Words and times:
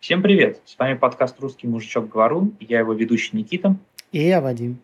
Всем 0.00 0.22
привет! 0.22 0.62
С 0.64 0.78
вами 0.78 0.94
подкаст 0.94 1.38
«Русский 1.40 1.66
мужичок 1.66 2.08
Говорун». 2.08 2.56
Я 2.58 2.78
его 2.78 2.94
ведущий 2.94 3.36
Никита. 3.36 3.76
И 4.12 4.22
я 4.26 4.40
Вадим. 4.40 4.78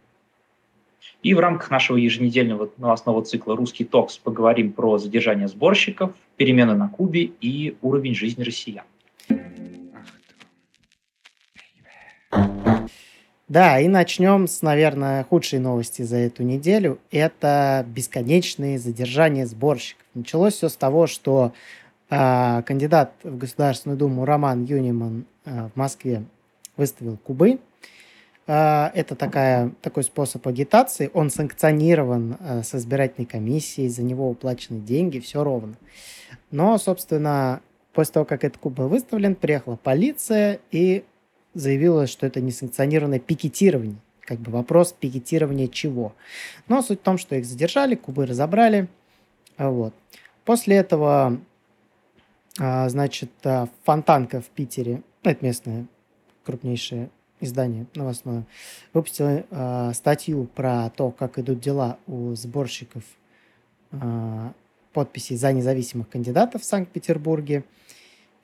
И 1.23 1.33
в 1.33 1.41
рамках 1.41 1.71
нашего 1.71 1.97
еженедельного 1.97 2.69
новостного 2.77 3.25
цикла 3.25 3.57
«Русский 3.57 3.87
токс» 3.87 4.19
поговорим 4.19 4.75
про 4.75 4.99
задержание 4.99 5.49
сборщиков, 5.49 6.13
перемены 6.37 6.75
на 6.75 6.91
Кубе 6.91 7.31
и 7.41 7.79
уровень 7.81 8.15
жизни 8.15 8.43
россиян. 8.43 8.85
Да, 13.49 13.81
и 13.81 13.89
начнем 13.89 14.47
с, 14.47 14.61
наверное, 14.61 15.25
худшей 15.25 15.61
новости 15.61 16.03
за 16.03 16.19
эту 16.19 16.43
неделю. 16.43 16.99
Это 17.11 17.87
бесконечные 17.89 18.79
задержания 18.79 19.47
сборщиков. 19.47 20.05
Началось 20.13 20.55
все 20.57 20.69
с 20.69 20.77
того, 20.77 21.07
что 21.07 21.55
кандидат 22.09 23.13
в 23.23 23.37
Государственную 23.37 23.99
Думу 23.99 24.25
Роман 24.25 24.65
Юниман 24.65 25.25
э, 25.45 25.69
в 25.75 25.77
Москве 25.77 26.25
выставил 26.77 27.17
кубы. 27.17 27.59
Э, 28.47 28.91
это 28.95 29.17
такая, 29.17 29.73
такой 29.83 30.05
способ 30.05 30.47
агитации. 30.47 31.11
Он 31.15 31.31
санкционирован 31.31 32.37
с 32.63 32.75
избирательной 32.75 33.27
комиссией, 33.27 33.89
за 33.89 34.03
него 34.03 34.31
уплачены 34.31 34.81
деньги, 34.81 35.19
все 35.19 35.43
ровно. 35.43 35.75
Но, 36.51 36.79
собственно, 36.79 37.61
после 37.93 38.13
того, 38.13 38.27
как 38.27 38.45
этот 38.45 38.59
куб 38.59 38.75
был 38.75 38.89
выставлен, 38.89 39.35
приехала 39.35 39.77
полиция 39.77 40.61
и 40.71 41.05
заявила, 41.55 42.07
что 42.07 42.27
это 42.27 42.41
несанкционированное 42.41 43.19
пикетирование. 43.19 43.97
Как 44.21 44.39
бы 44.39 44.53
вопрос 44.53 44.93
пикетирования 44.93 45.69
чего. 45.69 46.15
Но 46.69 46.83
суть 46.83 47.01
в 47.01 47.03
том, 47.03 47.17
что 47.17 47.37
их 47.37 47.47
задержали, 47.47 47.95
кубы 47.95 48.27
разобрали. 48.27 48.89
Вот. 49.57 49.95
После 50.45 50.77
этого, 50.77 51.27
а, 51.27 51.39
значит, 52.57 53.31
а, 53.45 53.69
Фонтанка 53.85 54.41
в 54.41 54.47
Питере, 54.47 55.03
ну, 55.23 55.31
это 55.31 55.45
местное 55.45 55.87
крупнейшее 56.45 57.11
издание 57.41 57.87
новостное, 57.95 58.45
выпустило 58.93 59.45
э, 59.51 59.93
статью 59.95 60.49
про 60.55 60.91
то, 60.91 61.11
как 61.11 61.39
идут 61.39 61.61
дела 61.61 61.99
у 62.07 62.35
сборщиков 62.35 63.03
э, 63.93 64.51
подписей 64.93 65.37
за 65.37 65.53
независимых 65.53 66.09
кандидатов 66.09 66.63
в 66.63 66.65
Санкт-Петербурге. 66.65 67.65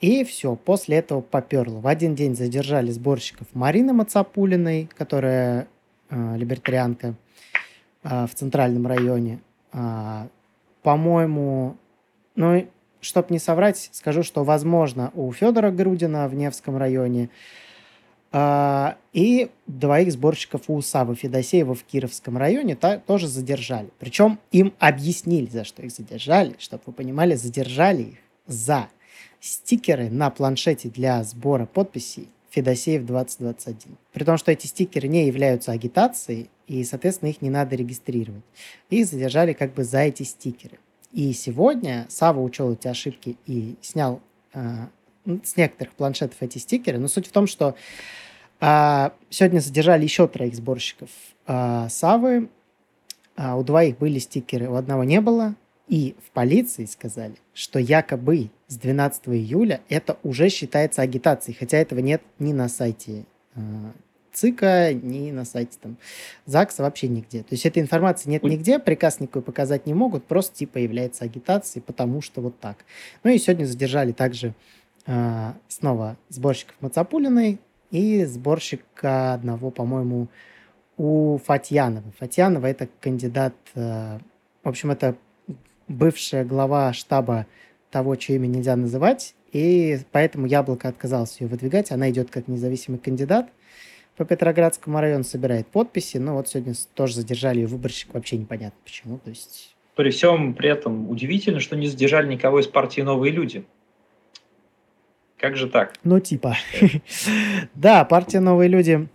И 0.00 0.24
все, 0.24 0.56
после 0.56 0.96
этого 0.96 1.20
поперло. 1.20 1.80
В 1.80 1.86
один 1.86 2.14
день 2.14 2.34
задержали 2.34 2.90
сборщиков 2.90 3.46
Марины 3.54 3.92
Мацапулиной, 3.92 4.90
которая 4.94 5.68
э, 6.10 6.36
либертарианка 6.36 7.14
э, 8.02 8.26
в 8.26 8.34
центральном 8.34 8.86
районе. 8.86 9.40
Э, 9.72 10.26
по-моему, 10.82 11.76
ну, 12.34 12.66
чтобы 13.02 13.28
не 13.30 13.38
соврать, 13.38 13.90
скажу, 13.92 14.22
что, 14.22 14.44
возможно, 14.44 15.10
у 15.14 15.30
Федора 15.32 15.70
Грудина 15.70 16.28
в 16.28 16.34
Невском 16.34 16.76
районе 16.78 17.28
э, 18.32 18.94
и 19.12 19.50
двоих 19.66 20.12
сборщиков 20.12 20.62
у 20.68 20.80
Савы 20.80 21.16
Федосеева 21.16 21.74
в 21.74 21.82
Кировском 21.82 22.38
районе 22.38 22.76
та, 22.76 22.98
тоже 22.98 23.26
задержали. 23.26 23.90
Причем 23.98 24.38
им 24.52 24.72
объяснили, 24.78 25.46
за 25.46 25.64
что 25.64 25.82
их 25.82 25.90
задержали, 25.90 26.54
чтобы 26.58 26.84
вы 26.86 26.92
понимали, 26.92 27.34
задержали 27.34 28.02
их 28.02 28.18
за 28.46 28.88
стикеры 29.40 30.08
на 30.08 30.30
планшете 30.30 30.88
для 30.88 31.22
сбора 31.24 31.66
подписей 31.66 32.28
Федосеев 32.50 33.04
2021. 33.04 33.96
При 34.12 34.24
том, 34.24 34.38
что 34.38 34.52
эти 34.52 34.68
стикеры 34.68 35.08
не 35.08 35.26
являются 35.26 35.72
агитацией, 35.72 36.50
и, 36.68 36.84
соответственно, 36.84 37.30
их 37.30 37.42
не 37.42 37.50
надо 37.50 37.74
регистрировать. 37.74 38.44
Их 38.90 39.06
задержали 39.06 39.54
как 39.54 39.74
бы 39.74 39.82
за 39.82 40.00
эти 40.00 40.22
стикеры. 40.22 40.78
И 41.12 41.32
сегодня 41.32 42.06
Сава 42.08 42.40
учел 42.40 42.72
эти 42.72 42.88
ошибки 42.88 43.36
и 43.46 43.76
снял 43.82 44.20
э, 44.54 44.86
с 45.44 45.56
некоторых 45.56 45.92
планшетов 45.94 46.36
эти 46.40 46.58
стикеры. 46.58 46.98
Но 46.98 47.08
суть 47.08 47.26
в 47.26 47.32
том, 47.32 47.46
что 47.46 47.74
э, 48.60 49.10
сегодня 49.28 49.60
задержали 49.60 50.04
еще 50.04 50.26
троих 50.26 50.54
сборщиков 50.54 51.10
э, 51.46 51.88
Савы. 51.90 52.48
Э, 53.36 53.52
у 53.52 53.62
двоих 53.62 53.98
были 53.98 54.18
стикеры, 54.18 54.68
у 54.68 54.74
одного 54.74 55.04
не 55.04 55.20
было. 55.20 55.54
И 55.88 56.16
в 56.26 56.30
полиции 56.30 56.86
сказали, 56.86 57.34
что 57.52 57.78
якобы 57.78 58.50
с 58.68 58.76
12 58.76 59.28
июля 59.28 59.82
это 59.90 60.16
уже 60.22 60.48
считается 60.48 61.02
агитацией, 61.02 61.56
хотя 61.58 61.76
этого 61.76 61.98
нет 61.98 62.22
ни 62.38 62.52
на 62.52 62.68
сайте 62.68 63.26
э, 63.54 63.60
ЦИКа, 64.32 64.92
ни 64.94 65.30
на 65.30 65.44
сайте 65.44 65.78
там, 65.80 65.96
ЗАГСа, 66.46 66.82
вообще 66.82 67.08
нигде. 67.08 67.40
То 67.40 67.48
есть 67.50 67.66
этой 67.66 67.82
информации 67.82 68.30
нет 68.30 68.42
нигде, 68.42 68.78
приказ 68.78 69.20
никакой 69.20 69.42
показать 69.42 69.86
не 69.86 69.94
могут, 69.94 70.24
просто 70.24 70.56
типа 70.56 70.78
является 70.78 71.24
агитацией, 71.24 71.82
потому 71.82 72.22
что 72.22 72.40
вот 72.40 72.58
так. 72.58 72.78
Ну 73.24 73.30
и 73.30 73.38
сегодня 73.38 73.64
задержали 73.64 74.12
также 74.12 74.54
э, 75.06 75.52
снова 75.68 76.16
сборщиков 76.28 76.74
Мацапулиной 76.80 77.60
и 77.90 78.24
сборщика 78.24 79.34
одного, 79.34 79.70
по-моему, 79.70 80.28
у 80.96 81.38
Фатьянова. 81.38 82.10
Фатьянова 82.18 82.66
это 82.66 82.88
кандидат, 83.00 83.54
э, 83.74 84.18
в 84.62 84.68
общем, 84.68 84.90
это 84.90 85.16
бывшая 85.88 86.44
глава 86.44 86.92
штаба 86.92 87.46
того, 87.90 88.16
чье 88.16 88.36
имя 88.36 88.46
нельзя 88.46 88.76
называть, 88.76 89.34
и 89.52 90.00
поэтому 90.12 90.46
Яблоко 90.46 90.88
отказалось 90.88 91.38
ее 91.40 91.46
выдвигать. 91.46 91.90
Она 91.90 92.10
идет 92.10 92.30
как 92.30 92.48
независимый 92.48 92.98
кандидат 92.98 93.50
по 94.16 94.24
Петроградскому 94.24 95.00
району, 95.00 95.24
собирает 95.24 95.66
подписи. 95.66 96.18
Но 96.18 96.34
вот 96.34 96.48
сегодня 96.48 96.74
тоже 96.94 97.16
задержали 97.16 97.60
ее 97.60 97.66
выборщик, 97.66 98.12
вообще 98.14 98.36
непонятно 98.36 98.78
почему. 98.84 99.18
То 99.18 99.30
есть... 99.30 99.74
При 99.94 100.10
всем 100.10 100.54
при 100.54 100.70
этом 100.70 101.10
удивительно, 101.10 101.60
что 101.60 101.76
не 101.76 101.86
задержали 101.86 102.26
никого 102.26 102.60
из 102.60 102.66
партии 102.66 103.02
«Новые 103.02 103.32
люди». 103.32 103.64
Как 105.36 105.56
же 105.56 105.68
так? 105.68 105.94
Ну, 106.04 106.20
типа. 106.20 106.56
Да, 107.74 108.04
партия 108.04 108.40
«Новые 108.40 108.68
люди» 108.68 109.08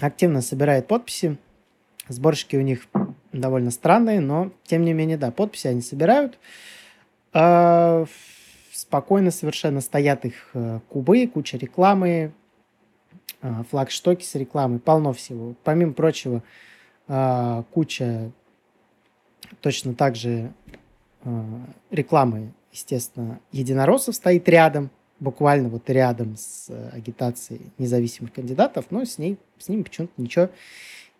активно 0.00 0.40
собирает 0.40 0.86
подписи. 0.86 1.36
Сборщики 2.08 2.56
у 2.56 2.60
них 2.60 2.86
довольно 3.32 3.70
странные, 3.70 4.20
но 4.20 4.52
тем 4.64 4.84
не 4.84 4.92
менее, 4.92 5.16
да, 5.16 5.30
подписи 5.30 5.66
они 5.66 5.80
собирают. 5.80 6.38
А, 7.32 8.04
спокойно 8.72 9.30
совершенно 9.30 9.80
стоят 9.80 10.24
их 10.24 10.50
э, 10.54 10.80
кубы, 10.88 11.26
куча 11.26 11.56
рекламы, 11.56 12.32
флагштоки 13.70 14.24
с 14.24 14.34
рекламой, 14.34 14.78
полно 14.78 15.12
всего. 15.12 15.54
Помимо 15.64 15.92
прочего, 15.92 16.42
а, 17.08 17.64
куча 17.72 18.32
точно 19.60 19.94
так 19.94 20.16
же 20.16 20.52
рекламы, 21.90 22.52
естественно, 22.72 23.40
единороссов 23.50 24.14
стоит 24.14 24.48
рядом, 24.48 24.90
буквально 25.20 25.68
вот 25.68 25.88
рядом 25.88 26.36
с 26.36 26.68
агитацией 26.92 27.72
независимых 27.78 28.32
кандидатов, 28.32 28.86
но 28.90 29.04
с, 29.04 29.16
ней, 29.18 29.38
с 29.58 29.68
ними 29.68 29.82
почему-то 29.82 30.12
ничего 30.18 30.50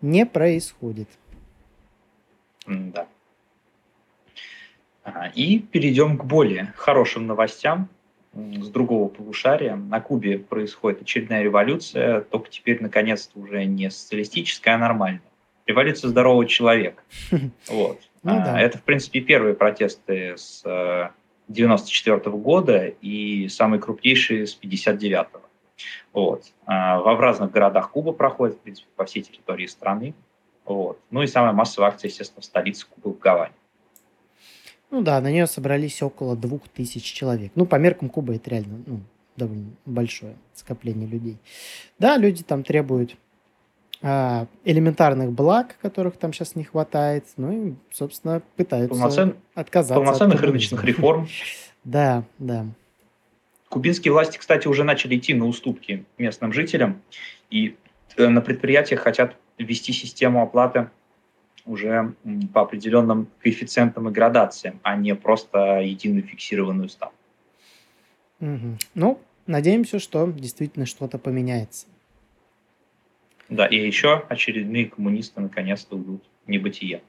не 0.00 0.26
происходит. 0.26 1.08
Да. 2.66 3.08
И 5.34 5.58
перейдем 5.58 6.18
к 6.18 6.24
более 6.24 6.72
хорошим 6.76 7.26
новостям 7.26 7.88
с 8.34 8.68
другого 8.68 9.08
полушария. 9.08 9.76
На 9.76 10.00
Кубе 10.00 10.38
происходит 10.38 11.02
очередная 11.02 11.42
революция, 11.42 12.20
только 12.22 12.50
теперь, 12.50 12.82
наконец-то, 12.82 13.38
уже 13.38 13.64
не 13.64 13.90
социалистическая, 13.90 14.74
а 14.74 14.78
нормальная. 14.78 15.22
Революция 15.66 16.08
здорового 16.08 16.46
человека. 16.46 17.02
Вот. 17.68 18.00
Ну, 18.22 18.32
да. 18.36 18.58
Это, 18.58 18.78
в 18.78 18.82
принципе, 18.82 19.20
первые 19.20 19.54
протесты 19.54 20.34
с 20.36 20.64
94 21.48 22.16
-го 22.16 22.38
года 22.38 22.86
и 23.02 23.48
самые 23.48 23.80
крупнейшие 23.80 24.46
с 24.46 24.58
59-го. 24.58 25.42
Вот. 26.12 26.44
Во 26.66 27.14
в 27.14 27.20
разных 27.20 27.50
городах 27.50 27.90
Кубы 27.90 28.12
проходят, 28.12 28.56
в 28.56 28.60
принципе, 28.60 28.88
по 28.96 29.04
всей 29.04 29.22
территории 29.22 29.66
страны. 29.66 30.14
Вот. 30.64 30.98
Ну 31.10 31.22
и 31.22 31.26
самая 31.26 31.52
массовая 31.52 31.90
акция, 31.90 32.08
естественно, 32.08 32.40
в 32.40 32.44
столице 32.44 32.86
Кубы 32.88 33.14
в 33.14 33.18
Гаване. 33.18 33.52
Ну 34.94 35.02
да, 35.02 35.20
на 35.20 35.28
нее 35.28 35.48
собрались 35.48 36.00
около 36.02 36.36
двух 36.36 36.68
тысяч 36.68 37.02
человек. 37.02 37.50
Ну, 37.56 37.66
по 37.66 37.74
меркам 37.74 38.08
Кубы 38.08 38.36
это 38.36 38.50
реально 38.50 38.78
ну, 38.86 39.00
довольно 39.36 39.72
большое 39.86 40.36
скопление 40.54 41.08
людей. 41.08 41.36
Да, 41.98 42.16
люди 42.16 42.44
там 42.44 42.62
требуют 42.62 43.16
а, 44.02 44.46
элементарных 44.64 45.32
благ, 45.32 45.78
которых 45.82 46.16
там 46.16 46.32
сейчас 46.32 46.54
не 46.54 46.62
хватает. 46.62 47.24
Ну 47.36 47.70
и, 47.70 47.74
собственно, 47.90 48.40
пытаются 48.54 48.94
Полноцен... 48.94 49.34
отказаться. 49.56 49.96
Полноценных 49.96 50.36
от 50.36 50.42
рыночных 50.42 50.84
реформ. 50.84 51.26
Да, 51.82 52.24
да. 52.38 52.64
Кубинские 53.68 54.12
власти, 54.12 54.38
кстати, 54.38 54.68
уже 54.68 54.84
начали 54.84 55.16
идти 55.18 55.34
на 55.34 55.44
уступки 55.44 56.06
местным 56.16 56.52
жителям. 56.52 57.02
И 57.50 57.76
э, 58.16 58.28
на 58.28 58.40
предприятиях 58.40 59.00
хотят 59.00 59.36
ввести 59.58 59.92
систему 59.92 60.40
оплаты 60.40 60.88
уже 61.64 62.14
по 62.52 62.62
определенным 62.62 63.28
коэффициентам 63.40 64.08
и 64.08 64.12
градациям, 64.12 64.80
а 64.82 64.96
не 64.96 65.14
просто 65.14 65.80
единую 65.80 66.22
фиксированную 66.22 66.88
ставку. 66.88 67.16
Угу. 68.40 68.78
Ну, 68.94 69.20
надеемся, 69.46 69.98
что 69.98 70.30
действительно 70.30 70.86
что-то 70.86 71.18
поменяется. 71.18 71.86
Да, 73.48 73.66
и 73.66 73.76
еще 73.76 74.24
очередные 74.28 74.86
коммунисты 74.86 75.40
наконец-то 75.40 75.96
уйдут 75.96 76.24
в 76.46 76.50
небытие. 76.50 77.02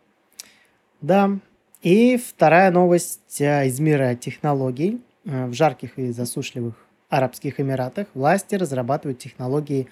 Да, 1.01 1.39
и 1.81 2.17
вторая 2.17 2.71
новость 2.71 3.41
э, 3.41 3.67
из 3.67 3.79
мира 3.79 4.15
технологий. 4.15 5.01
Э, 5.25 5.45
в 5.45 5.53
жарких 5.53 5.97
и 5.97 6.11
засушливых 6.11 6.75
Арабских 7.09 7.59
Эмиратах 7.59 8.07
власти 8.13 8.55
разрабатывают 8.55 9.19
технологии 9.19 9.87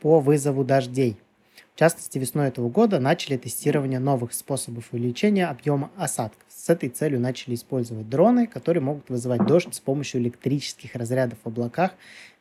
по 0.00 0.20
вызову 0.20 0.64
дождей. 0.64 1.16
В 1.74 1.78
частности, 1.78 2.18
весной 2.18 2.48
этого 2.48 2.68
года 2.68 3.00
начали 3.00 3.36
тестирование 3.36 3.98
новых 3.98 4.34
способов 4.34 4.92
увеличения 4.92 5.46
объема 5.46 5.90
осадков. 5.96 6.44
С 6.48 6.68
этой 6.68 6.90
целью 6.90 7.18
начали 7.18 7.54
использовать 7.54 8.08
дроны, 8.08 8.46
которые 8.46 8.82
могут 8.82 9.08
вызывать 9.08 9.46
дождь 9.46 9.74
с 9.74 9.80
помощью 9.80 10.20
электрических 10.20 10.94
разрядов 10.94 11.38
в 11.42 11.48
облаках 11.48 11.92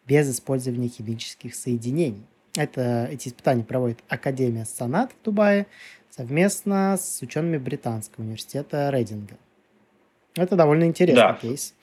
без 0.05 0.29
использования 0.29 0.89
химических 0.89 1.55
соединений. 1.55 2.25
Это, 2.57 3.07
эти 3.09 3.29
испытания 3.29 3.63
проводит 3.63 3.99
Академия 4.09 4.65
Санат 4.65 5.13
в 5.13 5.23
Дубае 5.23 5.67
совместно 6.09 6.97
с 6.99 7.21
учеными 7.21 7.57
Британского 7.57 8.25
университета 8.25 8.89
Рейдинга. 8.89 9.37
Это 10.35 10.57
довольно 10.57 10.83
интересный 10.83 11.21
да. 11.21 11.33
кейс. 11.33 11.73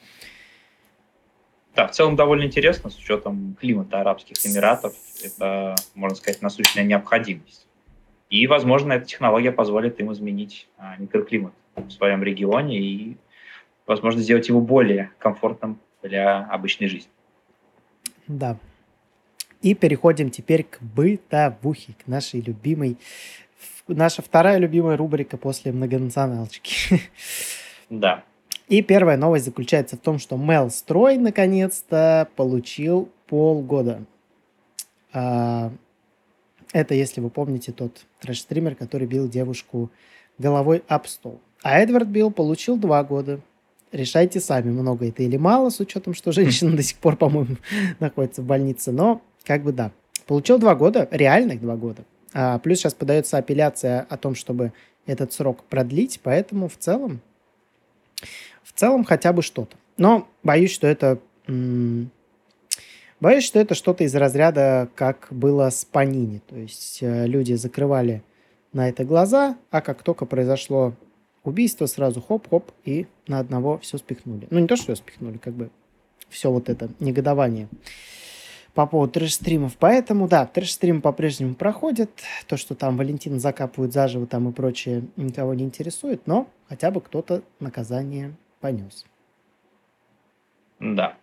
Да, 1.78 1.86
в 1.86 1.92
целом 1.92 2.16
довольно 2.16 2.42
интересно, 2.42 2.90
с 2.90 2.98
учетом 2.98 3.56
климата 3.60 4.00
Арабских 4.00 4.44
Эмиратов. 4.44 4.96
Это, 5.22 5.76
можно 5.94 6.16
сказать, 6.16 6.42
насущная 6.42 6.82
необходимость. 6.82 7.68
И, 8.30 8.48
возможно, 8.48 8.94
эта 8.94 9.06
технология 9.06 9.52
позволит 9.52 10.00
им 10.00 10.12
изменить 10.12 10.66
а, 10.76 10.96
микроклимат 10.98 11.52
в 11.76 11.88
своем 11.92 12.24
регионе 12.24 12.80
и, 12.80 13.16
возможно, 13.86 14.20
сделать 14.20 14.48
его 14.48 14.60
более 14.60 15.12
комфортным 15.20 15.78
для 16.02 16.46
обычной 16.46 16.88
жизни. 16.88 17.12
Да. 18.26 18.56
И 19.62 19.76
переходим 19.76 20.30
теперь 20.30 20.64
к 20.64 20.82
бытовухе, 20.82 21.94
к 22.04 22.08
нашей 22.08 22.40
любимой, 22.40 22.96
наша 23.86 24.20
вторая 24.20 24.58
любимая 24.58 24.96
рубрика 24.96 25.36
после 25.36 25.70
многонационалочки. 25.70 27.00
Да. 27.88 28.24
И 28.68 28.82
первая 28.82 29.16
новость 29.16 29.46
заключается 29.46 29.96
в 29.96 30.00
том, 30.00 30.18
что 30.18 30.36
Мел 30.36 30.70
Строй 30.70 31.16
наконец-то 31.16 32.28
получил 32.36 33.08
полгода. 33.26 34.04
А, 35.12 35.72
это, 36.72 36.94
если 36.94 37.20
вы 37.22 37.30
помните, 37.30 37.72
тот 37.72 38.04
трэш-стример, 38.20 38.74
который 38.74 39.06
бил 39.06 39.26
девушку 39.26 39.90
головой 40.36 40.82
об 40.86 41.06
стол. 41.06 41.40
А 41.62 41.78
Эдвард 41.80 42.08
Билл 42.08 42.30
получил 42.30 42.76
два 42.76 43.02
года. 43.04 43.40
Решайте 43.90 44.38
сами, 44.38 44.70
много 44.70 45.08
это 45.08 45.22
или 45.22 45.38
мало, 45.38 45.70
с 45.70 45.80
учетом, 45.80 46.12
что 46.12 46.30
женщина 46.30 46.76
до 46.76 46.82
сих 46.82 46.98
пор, 46.98 47.16
по-моему, 47.16 47.56
находится 48.00 48.42
в 48.42 48.44
больнице. 48.44 48.92
Но, 48.92 49.22
как 49.44 49.62
бы 49.62 49.72
да. 49.72 49.92
Получил 50.26 50.58
два 50.58 50.74
года, 50.74 51.08
реальных 51.10 51.62
два 51.62 51.76
года. 51.76 52.04
А, 52.34 52.58
плюс 52.58 52.80
сейчас 52.80 52.92
подается 52.92 53.38
апелляция 53.38 54.06
о 54.10 54.18
том, 54.18 54.34
чтобы 54.34 54.74
этот 55.06 55.32
срок 55.32 55.64
продлить, 55.64 56.20
поэтому 56.22 56.68
в 56.68 56.76
целом 56.76 57.20
в 58.78 58.80
целом 58.80 59.02
хотя 59.02 59.32
бы 59.32 59.42
что-то. 59.42 59.76
Но 59.96 60.28
боюсь, 60.44 60.70
что 60.70 60.86
это... 60.86 61.18
Боюсь, 63.18 63.42
что 63.42 63.58
это 63.58 63.74
что-то 63.74 64.04
из 64.04 64.14
разряда, 64.14 64.88
как 64.94 65.26
было 65.32 65.68
с 65.68 65.84
Панини. 65.84 66.40
То 66.46 66.54
есть 66.54 66.98
э, 67.00 67.26
люди 67.26 67.54
закрывали 67.54 68.22
на 68.72 68.88
это 68.88 69.04
глаза, 69.04 69.56
а 69.72 69.80
как 69.80 70.04
только 70.04 70.26
произошло 70.26 70.94
убийство, 71.42 71.86
сразу 71.86 72.20
хоп-хоп, 72.20 72.70
и 72.84 73.08
на 73.26 73.40
одного 73.40 73.78
все 73.78 73.98
спихнули. 73.98 74.46
Ну, 74.50 74.60
не 74.60 74.68
то, 74.68 74.76
что 74.76 74.94
все 74.94 75.02
спихнули, 75.02 75.38
как 75.38 75.54
бы 75.54 75.70
все 76.28 76.52
вот 76.52 76.68
это 76.68 76.88
негодование 77.00 77.66
по 78.74 78.86
поводу 78.86 79.14
трэш-стримов. 79.14 79.76
Поэтому, 79.76 80.28
да, 80.28 80.46
трэш-стрим 80.46 81.02
по-прежнему 81.02 81.56
проходит. 81.56 82.10
То, 82.46 82.56
что 82.56 82.76
там 82.76 82.96
Валентин 82.96 83.40
закапывают 83.40 83.92
заживо 83.92 84.28
там 84.28 84.48
и 84.48 84.52
прочее, 84.52 85.02
никого 85.16 85.54
не 85.54 85.64
интересует, 85.64 86.28
но 86.28 86.46
хотя 86.68 86.92
бы 86.92 87.00
кто-то 87.00 87.42
наказание 87.58 88.36
понес. 88.60 89.04
Да. 90.80 91.16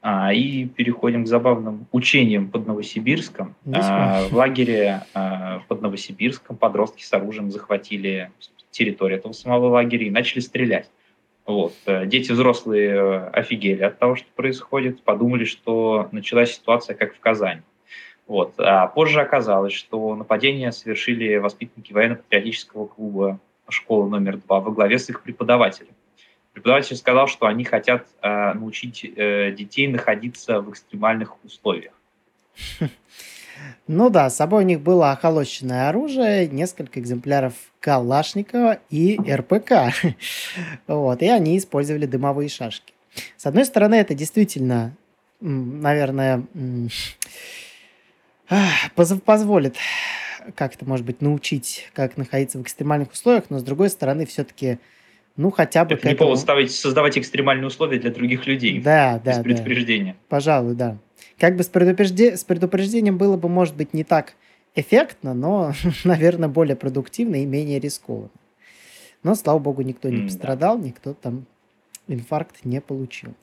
А, 0.00 0.32
и 0.32 0.66
переходим 0.66 1.24
к 1.24 1.28
забавным 1.28 1.86
учениям 1.90 2.50
под 2.50 2.66
Новосибирском. 2.66 3.56
А, 3.72 4.28
в 4.28 4.34
лагере 4.34 5.02
а, 5.14 5.60
под 5.66 5.80
Новосибирском 5.80 6.56
подростки 6.56 7.02
с 7.02 7.12
оружием 7.12 7.50
захватили 7.50 8.30
территорию 8.70 9.18
этого 9.18 9.32
самого 9.32 9.68
лагеря 9.68 10.06
и 10.06 10.10
начали 10.10 10.40
стрелять. 10.40 10.90
Вот. 11.46 11.74
Э, 11.86 12.06
дети 12.06 12.32
взрослые 12.32 12.90
э, 12.90 13.28
офигели 13.28 13.82
от 13.82 13.98
того, 13.98 14.16
что 14.16 14.26
происходит, 14.34 15.02
подумали, 15.02 15.44
что 15.44 16.08
началась 16.10 16.54
ситуация, 16.54 16.96
как 16.96 17.14
в 17.14 17.20
Казани. 17.20 17.60
Вот. 18.26 18.54
А 18.58 18.86
позже 18.86 19.20
оказалось, 19.20 19.74
что 19.74 20.14
нападение 20.16 20.72
совершили 20.72 21.36
воспитанники 21.36 21.92
военно-патриотического 21.92 22.86
клуба 22.86 23.40
школы 23.68 24.08
номер 24.08 24.38
два 24.38 24.60
во 24.60 24.70
главе 24.70 24.98
с 24.98 25.08
их 25.10 25.22
преподавателем. 25.22 25.94
Преподаватель 26.54 26.96
сказал, 26.96 27.26
что 27.26 27.46
они 27.46 27.64
хотят 27.64 28.06
э, 28.22 28.54
научить 28.54 29.04
э, 29.04 29.50
детей 29.52 29.88
находиться 29.88 30.60
в 30.60 30.70
экстремальных 30.70 31.44
условиях. 31.44 31.92
Ну 33.86 34.10
да, 34.10 34.30
с 34.30 34.36
собой 34.36 34.64
у 34.64 34.66
них 34.66 34.80
было 34.80 35.12
охолощенное 35.12 35.88
оружие, 35.88 36.48
несколько 36.48 36.98
экземпляров 36.98 37.54
Калашникова 37.80 38.80
и 38.90 39.16
РПК. 39.16 39.94
Вот, 40.88 41.22
и 41.22 41.28
они 41.28 41.56
использовали 41.56 42.04
дымовые 42.04 42.48
шашки. 42.48 42.92
С 43.36 43.46
одной 43.46 43.64
стороны, 43.64 43.94
это 43.94 44.14
действительно, 44.14 44.96
наверное, 45.40 46.42
позволит 48.94 49.76
как-то, 50.56 50.84
может 50.84 51.06
быть, 51.06 51.20
научить, 51.20 51.88
как 51.94 52.16
находиться 52.16 52.58
в 52.58 52.62
экстремальных 52.62 53.12
условиях, 53.12 53.44
но 53.50 53.60
с 53.60 53.62
другой 53.62 53.88
стороны, 53.88 54.26
все-таки 54.26 54.78
ну, 55.36 55.50
хотя 55.50 55.84
бы... 55.84 55.94
Это 55.94 56.08
не 56.08 56.14
повод 56.14 56.38
ставить, 56.38 56.70
создавать 56.70 57.18
экстремальные 57.18 57.66
условия 57.66 57.98
для 57.98 58.10
других 58.10 58.46
людей. 58.46 58.80
Да, 58.80 59.20
да. 59.24 59.32
Без 59.32 59.42
предупреждения. 59.42 60.12
Да. 60.12 60.18
Пожалуй, 60.28 60.74
да. 60.74 60.96
Как 61.38 61.56
бы 61.56 61.64
с, 61.64 61.68
предупрежде... 61.68 62.36
с 62.36 62.44
предупреждением 62.44 63.18
было 63.18 63.36
бы, 63.36 63.48
может 63.48 63.74
быть, 63.74 63.94
не 63.94 64.04
так 64.04 64.34
эффектно, 64.76 65.34
но, 65.34 65.72
наверное, 66.04 66.48
более 66.48 66.76
продуктивно 66.76 67.42
и 67.42 67.46
менее 67.46 67.80
рискованно. 67.80 68.30
Но, 69.24 69.34
слава 69.34 69.58
богу, 69.58 69.82
никто 69.82 70.08
не 70.08 70.22
пострадал, 70.22 70.78
да. 70.78 70.84
никто 70.84 71.14
там 71.14 71.46
инфаркт 72.06 72.64
не 72.64 72.80
получил. 72.80 73.34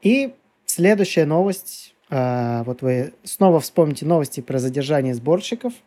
И 0.00 0.32
следующая 0.64 1.26
новость. 1.26 1.94
А, 2.08 2.62
вот 2.62 2.80
вы 2.80 3.12
снова 3.24 3.60
вспомните 3.60 4.06
новости 4.06 4.40
про 4.40 4.58
задержание 4.58 5.12
сборщиков– 5.14 5.74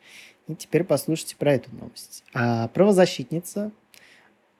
и 0.47 0.55
теперь 0.55 0.83
послушайте 0.83 1.35
про 1.35 1.53
эту 1.53 1.73
новость. 1.75 2.23
А, 2.33 2.67
правозащитница 2.69 3.71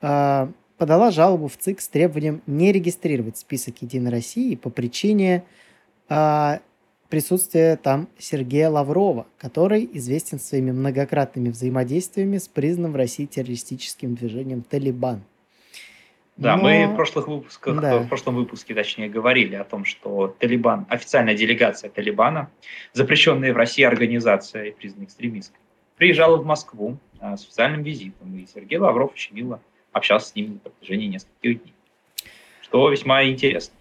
а, 0.01 0.49
подала 0.77 1.11
жалобу 1.11 1.47
в 1.47 1.57
ЦИК 1.57 1.81
с 1.81 1.87
требованием 1.87 2.41
не 2.47 2.71
регистрировать 2.71 3.37
список 3.37 3.81
Единой 3.81 4.11
России 4.11 4.55
по 4.55 4.69
причине 4.69 5.43
а, 6.09 6.59
присутствия 7.09 7.75
там 7.75 8.07
Сергея 8.17 8.69
Лаврова, 8.69 9.27
который 9.37 9.87
известен 9.93 10.39
своими 10.39 10.71
многократными 10.71 11.49
взаимодействиями 11.49 12.37
с 12.37 12.47
признанным 12.47 12.93
в 12.93 12.95
России 12.95 13.25
террористическим 13.25 14.15
движением 14.15 14.63
«Талибан». 14.63 15.21
Да, 16.37 16.55
Но... 16.55 16.63
мы 16.63 16.87
в 16.87 16.95
прошлых 16.95 17.27
выпусках, 17.27 17.79
да. 17.79 17.99
в 17.99 18.07
прошлом 18.07 18.35
выпуске, 18.35 18.73
точнее, 18.73 19.09
говорили 19.09 19.55
о 19.55 19.63
том, 19.63 19.85
что 19.85 20.35
Талибан, 20.39 20.87
официальная 20.89 21.35
делегация 21.35 21.89
Талибана, 21.89 22.49
запрещенная 22.93 23.53
в 23.53 23.57
России 23.57 23.83
организация 23.83 24.65
и 24.65 24.71
признанная 24.71 25.05
экстремистской, 25.05 25.59
приезжала 26.01 26.37
в 26.37 26.45
Москву 26.47 26.97
а, 27.19 27.37
с 27.37 27.43
официальным 27.43 27.83
визитом, 27.83 28.35
и 28.35 28.47
Сергей 28.47 28.79
Лавров 28.79 29.13
очень 29.13 29.35
мило 29.35 29.61
общался 29.91 30.29
с 30.29 30.35
ними 30.35 30.53
на 30.63 30.71
протяжении 30.71 31.05
нескольких 31.05 31.61
дней, 31.61 31.75
что 32.63 32.89
весьма 32.89 33.23
интересно. 33.25 33.75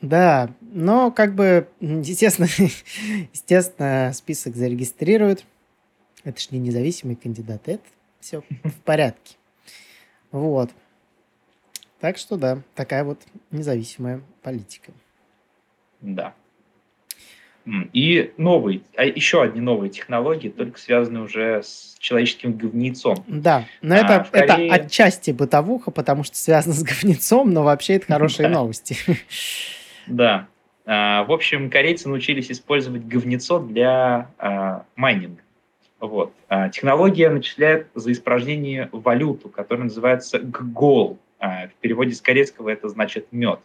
Да, 0.00 0.50
но 0.60 1.12
как 1.12 1.36
бы, 1.36 1.68
естественно, 1.80 2.48
естественно, 3.32 4.10
список 4.12 4.56
зарегистрируют. 4.56 5.44
Это 6.24 6.40
ж 6.40 6.50
не 6.50 6.58
независимый 6.58 7.14
кандидат, 7.14 7.68
это 7.68 7.84
все 8.18 8.42
в 8.64 8.80
порядке. 8.84 9.36
Вот. 10.32 10.72
Так 12.00 12.18
что 12.18 12.36
да, 12.36 12.60
такая 12.74 13.04
вот 13.04 13.20
независимая 13.52 14.20
политика. 14.42 14.90
Да. 16.00 16.34
И 17.92 18.32
новый, 18.36 18.84
а 18.96 19.04
еще 19.04 19.42
одни 19.42 19.60
новые 19.60 19.90
технологии, 19.90 20.48
только 20.48 20.78
связанные 20.78 21.24
уже 21.24 21.62
с 21.64 21.96
человеческим 21.98 22.52
говнецом. 22.52 23.24
Да, 23.26 23.64
но 23.82 23.96
а, 23.96 23.98
это, 23.98 24.28
Корее... 24.30 24.68
это 24.68 24.84
отчасти 24.84 25.32
бытовуха, 25.32 25.90
потому 25.90 26.22
что 26.22 26.36
связано 26.36 26.74
с 26.74 26.84
говнецом, 26.84 27.50
но 27.50 27.64
вообще 27.64 27.94
это 27.94 28.06
хорошие 28.06 28.48
новости. 28.50 28.96
Да. 30.06 30.46
А, 30.84 31.24
в 31.24 31.32
общем, 31.32 31.68
корейцы 31.68 32.08
научились 32.08 32.52
использовать 32.52 33.04
говнецо 33.04 33.58
для 33.58 34.30
а, 34.38 34.84
майнинга. 34.94 35.42
Вот. 35.98 36.32
Технология 36.72 37.30
начисляет 37.30 37.88
за 37.94 38.12
испражнение 38.12 38.90
валюту, 38.92 39.48
которая 39.48 39.84
называется 39.84 40.38
ГГОЛ. 40.38 41.18
В 41.40 41.70
переводе 41.80 42.12
с 42.12 42.20
корейского 42.20 42.68
это 42.68 42.90
значит 42.90 43.28
мед. 43.32 43.60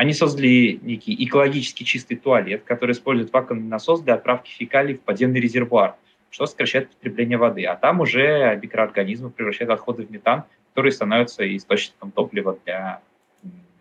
Они 0.00 0.14
создали 0.14 0.80
некий 0.80 1.14
экологически 1.26 1.84
чистый 1.84 2.14
туалет, 2.14 2.62
который 2.64 2.92
использует 2.92 3.34
вакуумный 3.34 3.68
насос 3.68 4.00
для 4.00 4.14
отправки 4.14 4.50
фекалий 4.50 4.94
в 4.94 5.00
подземный 5.02 5.40
резервуар, 5.40 5.96
что 6.30 6.46
сокращает 6.46 6.88
потребление 6.88 7.36
воды. 7.36 7.66
А 7.66 7.76
там 7.76 8.00
уже 8.00 8.58
микроорганизмы 8.62 9.28
превращают 9.28 9.70
отходы 9.70 10.06
в 10.06 10.10
метан, 10.10 10.44
который 10.70 10.92
становится 10.92 11.44
источником 11.54 12.12
топлива 12.12 12.58
для 12.64 13.02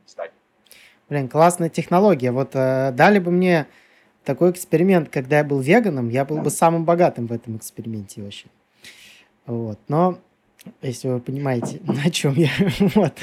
зданий. 0.06 0.34
Блин, 1.08 1.30
классная 1.30 1.70
технология. 1.70 2.32
Вот 2.32 2.50
э, 2.54 2.92
дали 2.92 3.20
бы 3.20 3.32
мне 3.32 3.68
такой 4.26 4.52
эксперимент, 4.52 5.08
когда 5.08 5.38
я 5.38 5.46
был 5.46 5.62
веганом, 5.62 6.10
я 6.10 6.26
был 6.26 6.40
бы 6.40 6.50
самым 6.50 6.84
богатым 6.84 7.28
в 7.28 7.32
этом 7.32 7.56
эксперименте 7.56 8.22
вообще. 8.24 8.48
Вот. 9.46 9.80
Но 9.88 10.20
если 10.82 11.08
вы 11.08 11.20
понимаете, 11.20 11.80
на 11.84 12.10
чем 12.12 12.36
я. 12.36 12.50
вот. 12.96 13.20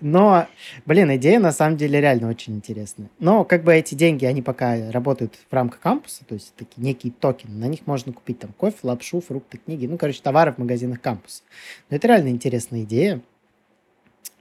Но, 0.00 0.46
блин, 0.86 1.14
идея 1.16 1.38
на 1.38 1.52
самом 1.52 1.76
деле 1.76 2.00
реально 2.00 2.28
очень 2.28 2.54
интересная. 2.54 3.10
Но 3.18 3.44
как 3.44 3.64
бы 3.64 3.74
эти 3.74 3.94
деньги, 3.94 4.24
они 4.24 4.42
пока 4.42 4.90
работают 4.90 5.38
в 5.50 5.52
рамках 5.52 5.80
кампуса, 5.80 6.24
то 6.24 6.34
есть 6.34 6.54
такие 6.54 6.82
некие 6.82 7.12
токены. 7.12 7.54
На 7.54 7.66
них 7.66 7.86
можно 7.86 8.12
купить 8.12 8.38
там 8.38 8.52
кофе, 8.52 8.78
лапшу, 8.82 9.20
фрукты, 9.20 9.58
книги. 9.58 9.86
Ну, 9.86 9.98
короче, 9.98 10.20
товары 10.22 10.52
в 10.52 10.58
магазинах 10.58 11.00
кампуса. 11.00 11.42
Но 11.90 11.96
это 11.96 12.08
реально 12.08 12.28
интересная 12.28 12.82
идея. 12.82 13.20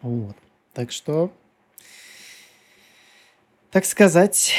Вот. 0.01 0.35
Так 0.73 0.91
что, 0.91 1.31
так 3.71 3.85
сказать, 3.85 4.53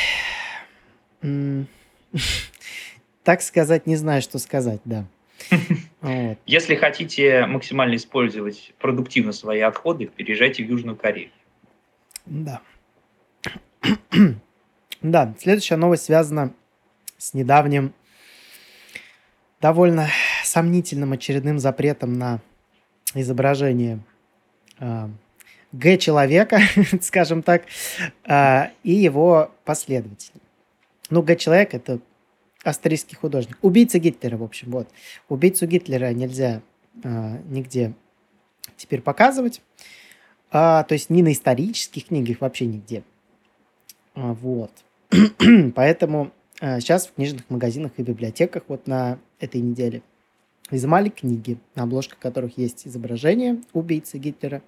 так 3.25 3.43
сказать, 3.43 3.87
не 3.87 3.97
знаю, 3.97 4.23
что 4.23 4.39
сказать, 4.39 4.81
да. 4.85 5.07
Вот. 6.05 6.37
Если 6.45 6.75
хотите 6.75 7.47
максимально 7.47 7.97
использовать 7.97 8.75
продуктивно 8.79 9.33
свои 9.33 9.61
отходы, 9.61 10.05
переезжайте 10.05 10.63
в 10.63 10.69
Южную 10.69 10.97
Корею. 10.97 11.31
Да. 12.27 12.61
да, 15.03 15.35
следующая 15.39 15.77
новость 15.77 16.05
связана 16.05 16.53
с 17.17 17.33
недавним 17.33 17.95
довольно 19.63 20.09
сомнительным 20.45 21.13
очередным 21.13 21.59
запретом 21.59 22.19
на 22.19 22.41
изображение 23.15 24.01
э, 24.81 25.09
Г-человека, 25.73 26.61
скажем 27.01 27.43
так, 27.43 27.63
э, 28.29 28.65
и 28.83 28.93
его 28.93 29.51
последователей. 29.65 30.43
Ну, 31.09 31.23
Г-человек– 31.23 31.73
это 31.73 32.01
австрийский 32.65 33.17
художник. 33.17 33.59
Убийца 33.63 33.99
Гитлера, 33.99 34.37
в 34.37 34.43
общем, 34.43 34.71
вот. 34.71 34.89
Убийцу 35.29 35.67
Гитлера 35.67 36.13
нельзя 36.13 36.63
э, 37.03 37.39
нигде 37.49 37.95
теперь 38.77 39.03
показывать. 39.03 39.63
А, 40.51 40.85
то 40.85 40.95
есть 40.95 41.11
ни 41.11 41.23
на 41.23 41.33
исторических 41.33 42.07
книгах, 42.07 42.41
вообще 42.41 42.67
нигде. 42.67 43.03
А, 44.15 44.33
вот. 44.33 44.71
Поэтому 45.75 46.33
а, 46.61 46.81
сейчас 46.81 47.07
в 47.07 47.15
книжных 47.15 47.49
магазинах 47.51 47.93
и 47.97 48.03
библиотеках 48.03 48.65
вот 48.69 48.87
на 48.87 49.19
этой 49.39 49.61
неделе 49.61 50.03
изымали 50.71 51.11
книги, 51.11 51.59
на 51.75 51.83
обложках 51.83 52.19
которых 52.19 52.57
есть 52.57 52.87
изображение 52.87 53.61
убийцы 53.73 54.19
Гитлера. 54.19 54.63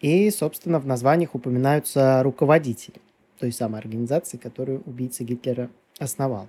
И, 0.00 0.30
собственно, 0.30 0.80
в 0.80 0.86
названиях 0.86 1.34
упоминаются 1.34 2.22
руководители 2.24 3.00
той 3.38 3.52
самой 3.52 3.80
организации, 3.80 4.36
которую 4.36 4.82
убийца 4.86 5.24
Гитлера 5.24 5.70
основал. 5.98 6.48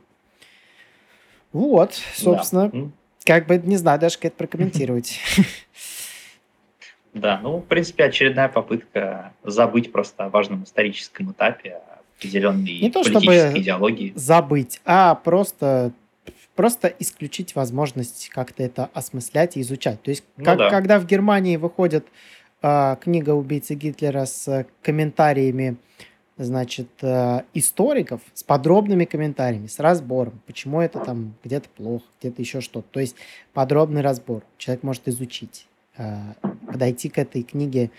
Вот, 1.53 1.93
собственно, 2.15 2.69
да. 2.69 2.89
как 3.25 3.48
бы 3.48 3.57
не 3.57 3.77
знаю 3.77 4.00
даже, 4.00 4.17
как 4.17 4.25
это 4.25 4.36
прокомментировать. 4.36 5.19
Да, 7.13 7.39
ну, 7.43 7.57
в 7.57 7.65
принципе, 7.65 8.05
очередная 8.05 8.50
попытка 8.50 9.33
забыть 9.43 9.91
просто 9.91 10.25
о 10.25 10.29
важном 10.29 10.63
историческом 10.63 11.31
этапе, 11.31 11.79
определенной 12.17 12.79
не 12.79 12.89
то, 12.89 13.03
политической 13.03 13.62
идеологии. 13.62 14.13
забыть, 14.15 14.81
а 14.83 15.13
просто 15.13 15.91
просто 16.55 16.88
исключить 17.00 17.55
возможность 17.55 18.29
как-то 18.29 18.63
это 18.63 18.89
осмыслять 18.93 19.57
и 19.57 19.62
изучать. 19.62 20.01
То 20.01 20.12
есть, 20.12 20.24
ну, 20.38 20.45
как, 20.45 20.57
да. 20.57 20.69
когда 20.69 21.00
в 21.00 21.05
Германии 21.05 21.57
выходит 21.57 22.07
э, 22.62 22.95
книга 23.01 23.31
убийцы 23.31 23.74
Гитлера 23.74 24.25
с 24.25 24.65
комментариями 24.81 25.77
значит, 26.38 26.90
э, 27.02 27.44
историков 27.54 28.22
с 28.34 28.44
подробными 28.44 29.06
комментариями, 29.06 29.68
с 29.68 29.80
разбором, 29.80 30.42
почему 30.48 30.82
это 30.82 31.00
там 31.00 31.36
где-то 31.44 31.70
плохо, 31.70 32.06
где-то 32.20 32.42
еще 32.42 32.62
что-то. 32.62 32.88
То 32.92 33.00
есть 33.00 33.16
подробный 33.54 34.02
разбор. 34.02 34.44
Человек 34.58 34.84
может 34.84 35.08
изучить, 35.08 35.68
э, 35.98 36.34
подойти 36.68 37.10
к 37.10 37.18
этой 37.18 37.44
книге 37.44 37.92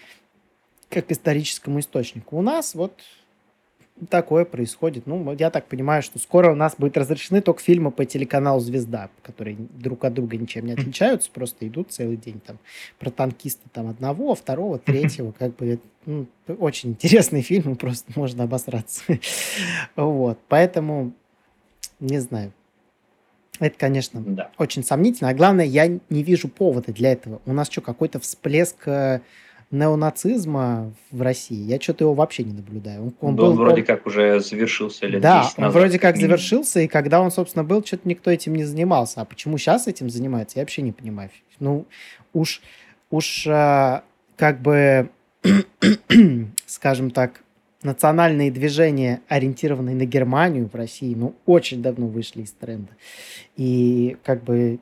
как 0.90 1.06
к 1.06 1.12
историческому 1.12 1.80
источнику. 1.80 2.36
У 2.36 2.42
нас 2.42 2.74
вот 2.74 3.00
такое 4.08 4.44
происходит. 4.44 5.06
Ну, 5.06 5.34
я 5.38 5.50
так 5.50 5.66
понимаю, 5.66 6.02
что 6.02 6.18
скоро 6.18 6.52
у 6.52 6.54
нас 6.54 6.74
будет 6.76 6.96
разрешены 6.96 7.40
только 7.40 7.60
фильмы 7.62 7.90
по 7.90 8.04
телеканалу 8.04 8.60
«Звезда», 8.60 9.10
которые 9.22 9.56
друг 9.56 10.04
от 10.04 10.14
друга 10.14 10.36
ничем 10.36 10.66
не 10.66 10.72
отличаются, 10.72 11.30
просто 11.30 11.66
идут 11.68 11.92
целый 11.92 12.16
день 12.16 12.40
там 12.40 12.58
про 12.98 13.10
танкиста 13.10 13.68
там 13.72 13.88
одного, 13.88 14.34
второго, 14.34 14.78
третьего, 14.78 15.32
как 15.32 15.56
бы 15.56 15.78
ну, 16.06 16.26
очень 16.58 16.90
интересные 16.90 17.42
фильмы, 17.44 17.76
просто 17.76 18.12
можно 18.16 18.44
обосраться. 18.44 19.02
вот, 19.96 20.38
поэтому 20.48 21.12
не 22.00 22.18
знаю. 22.18 22.52
Это, 23.60 23.78
конечно, 23.78 24.20
да. 24.20 24.50
очень 24.58 24.82
сомнительно. 24.82 25.30
А 25.30 25.34
главное, 25.34 25.64
я 25.64 25.86
не 25.86 26.22
вижу 26.24 26.48
повода 26.48 26.92
для 26.92 27.12
этого. 27.12 27.40
У 27.46 27.52
нас 27.52 27.70
что, 27.70 27.80
какой-то 27.80 28.18
всплеск 28.18 28.88
э, 28.88 29.20
неонацизма 29.70 30.92
в 31.10 31.22
России, 31.22 31.62
я 31.62 31.80
что-то 31.80 32.04
его 32.04 32.14
вообще 32.14 32.44
не 32.44 32.52
наблюдаю. 32.52 33.02
Он, 33.02 33.14
он, 33.20 33.36
да, 33.36 33.42
был, 33.42 33.50
он 33.50 33.56
вроде 33.56 33.80
он... 33.82 33.86
как 33.86 34.06
уже 34.06 34.40
завершился 34.40 35.06
лет 35.06 35.20
Да, 35.20 35.50
он 35.56 35.64
назад, 35.64 35.80
вроде 35.80 35.98
как, 35.98 36.14
как 36.14 36.20
завершился, 36.20 36.80
и 36.80 36.88
когда 36.88 37.20
он, 37.20 37.30
собственно, 37.30 37.64
был, 37.64 37.84
что-то 37.84 38.08
никто 38.08 38.30
этим 38.30 38.54
не 38.54 38.64
занимался. 38.64 39.20
А 39.20 39.24
почему 39.24 39.58
сейчас 39.58 39.88
этим 39.88 40.10
занимается, 40.10 40.58
я 40.58 40.62
вообще 40.62 40.82
не 40.82 40.92
понимаю. 40.92 41.30
Ну, 41.60 41.86
уж, 42.32 42.60
уж 43.10 43.46
а, 43.48 44.04
как 44.36 44.60
бы, 44.60 45.10
скажем 46.66 47.10
так, 47.10 47.42
национальные 47.82 48.50
движения, 48.50 49.20
ориентированные 49.28 49.94
на 49.94 50.06
Германию 50.06 50.68
в 50.72 50.74
России, 50.74 51.14
ну, 51.14 51.34
очень 51.46 51.82
давно 51.82 52.06
вышли 52.06 52.42
из 52.42 52.52
тренда. 52.52 52.90
И 53.56 54.16
как 54.24 54.42
бы 54.42 54.80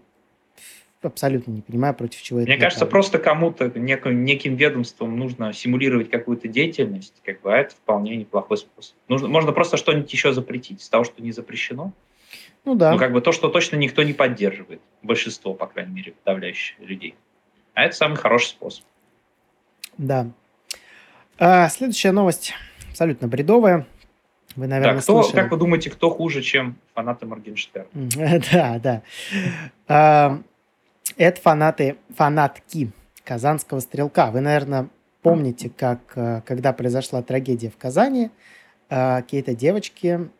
абсолютно 1.03 1.51
не 1.51 1.63
понимаю, 1.63 1.95
против 1.95 2.21
чего 2.23 2.39
Мне 2.39 2.45
это. 2.45 2.53
Мне 2.53 2.61
кажется, 2.61 2.87
просто 2.87 3.19
кому-то, 3.19 3.71
неким, 3.79 4.25
неким 4.25 4.57
ведомством 4.57 5.19
нужно 5.19 5.53
симулировать 5.53 6.11
какую-то 6.11 6.49
деятельность, 6.49 7.15
как 7.25 7.41
бы, 7.43 7.53
а 7.53 7.59
это 7.59 7.75
вполне 7.75 8.17
неплохой 8.17 8.59
способ. 8.59 8.97
Нужно, 9.09 9.29
можно 9.29 9.53
просто 9.53 9.77
что-нибудь 9.77 10.13
еще 10.13 10.33
запретить 10.33 10.81
из 10.81 10.89
того, 10.89 11.05
что 11.05 11.23
не 11.23 11.33
запрещено. 11.33 11.93
Ну 12.65 12.75
да. 12.75 12.93
Ну, 12.93 12.99
как 12.99 13.13
бы 13.13 13.21
то, 13.21 13.33
что 13.33 13.49
точно 13.49 13.77
никто 13.77 14.03
не 14.03 14.13
поддерживает. 14.13 14.81
Большинство, 15.03 15.55
по 15.55 15.67
крайней 15.67 15.93
мере, 15.93 16.13
подавляющих 16.13 16.79
людей. 16.81 17.15
А 17.75 17.85
это 17.85 17.97
самый 17.97 18.17
хороший 18.17 18.49
способ. 18.49 18.85
Да. 19.99 20.29
А, 21.39 21.69
следующая 21.69 22.13
новость 22.13 22.55
абсолютно 22.91 23.27
бредовая. 23.29 23.87
Вы, 24.55 24.67
наверное, 24.67 24.97
да, 24.97 25.03
кто, 25.03 25.23
слышали. 25.23 25.41
Как 25.41 25.51
вы 25.51 25.57
думаете, 25.57 25.91
кто 25.91 26.11
хуже, 26.11 26.43
чем 26.43 26.77
фанаты 26.95 27.27
Моргенштерна? 27.27 27.89
Да, 28.53 29.03
да. 29.89 30.43
Это 31.17 31.41
фанаты, 31.41 31.97
фанатки 32.11 32.91
казанского 33.25 33.81
стрелка. 33.81 34.31
Вы, 34.31 34.41
наверное, 34.41 34.89
помните, 35.23 35.71
как, 35.71 36.01
э, 36.17 36.43
когда 36.47 36.73
произошла 36.73 37.23
трагедия 37.23 37.71
в 37.71 37.77
Казани, 37.77 38.31
э, 38.89 39.17
какие-то 39.23 39.55
девочки 39.55 40.31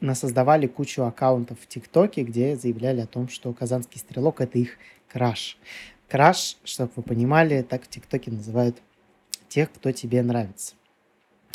насоздавали 0.00 0.66
кучу 0.66 1.02
аккаунтов 1.02 1.58
в 1.60 1.66
ТикТоке, 1.66 2.22
где 2.22 2.56
заявляли 2.56 3.00
о 3.00 3.06
том, 3.06 3.28
что 3.28 3.52
казанский 3.52 4.00
стрелок– 4.00 4.40
это 4.42 4.58
их 4.58 4.78
краш. 5.08 5.58
Краш, 6.08 6.56
чтобы 6.64 6.92
вы 6.96 7.02
понимали, 7.02 7.62
так 7.62 7.84
в 7.84 7.88
ТикТоке 7.88 8.30
называют 8.30 8.78
тех, 9.48 9.72
кто 9.72 9.92
тебе 9.92 10.22
нравится. 10.22 10.74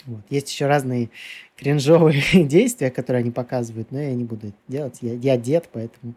Вот. 0.05 0.22
Есть 0.29 0.51
еще 0.51 0.67
разные 0.67 1.10
кринжовые 1.57 2.22
действия, 2.45 2.91
которые 2.91 3.22
они 3.22 3.31
показывают, 3.31 3.91
но 3.91 4.01
я 4.01 4.13
не 4.13 4.24
буду 4.24 4.48
это 4.48 4.57
делать. 4.67 4.98
Я, 5.01 5.13
я 5.13 5.38
дед, 5.38 5.69
поэтому 5.72 6.15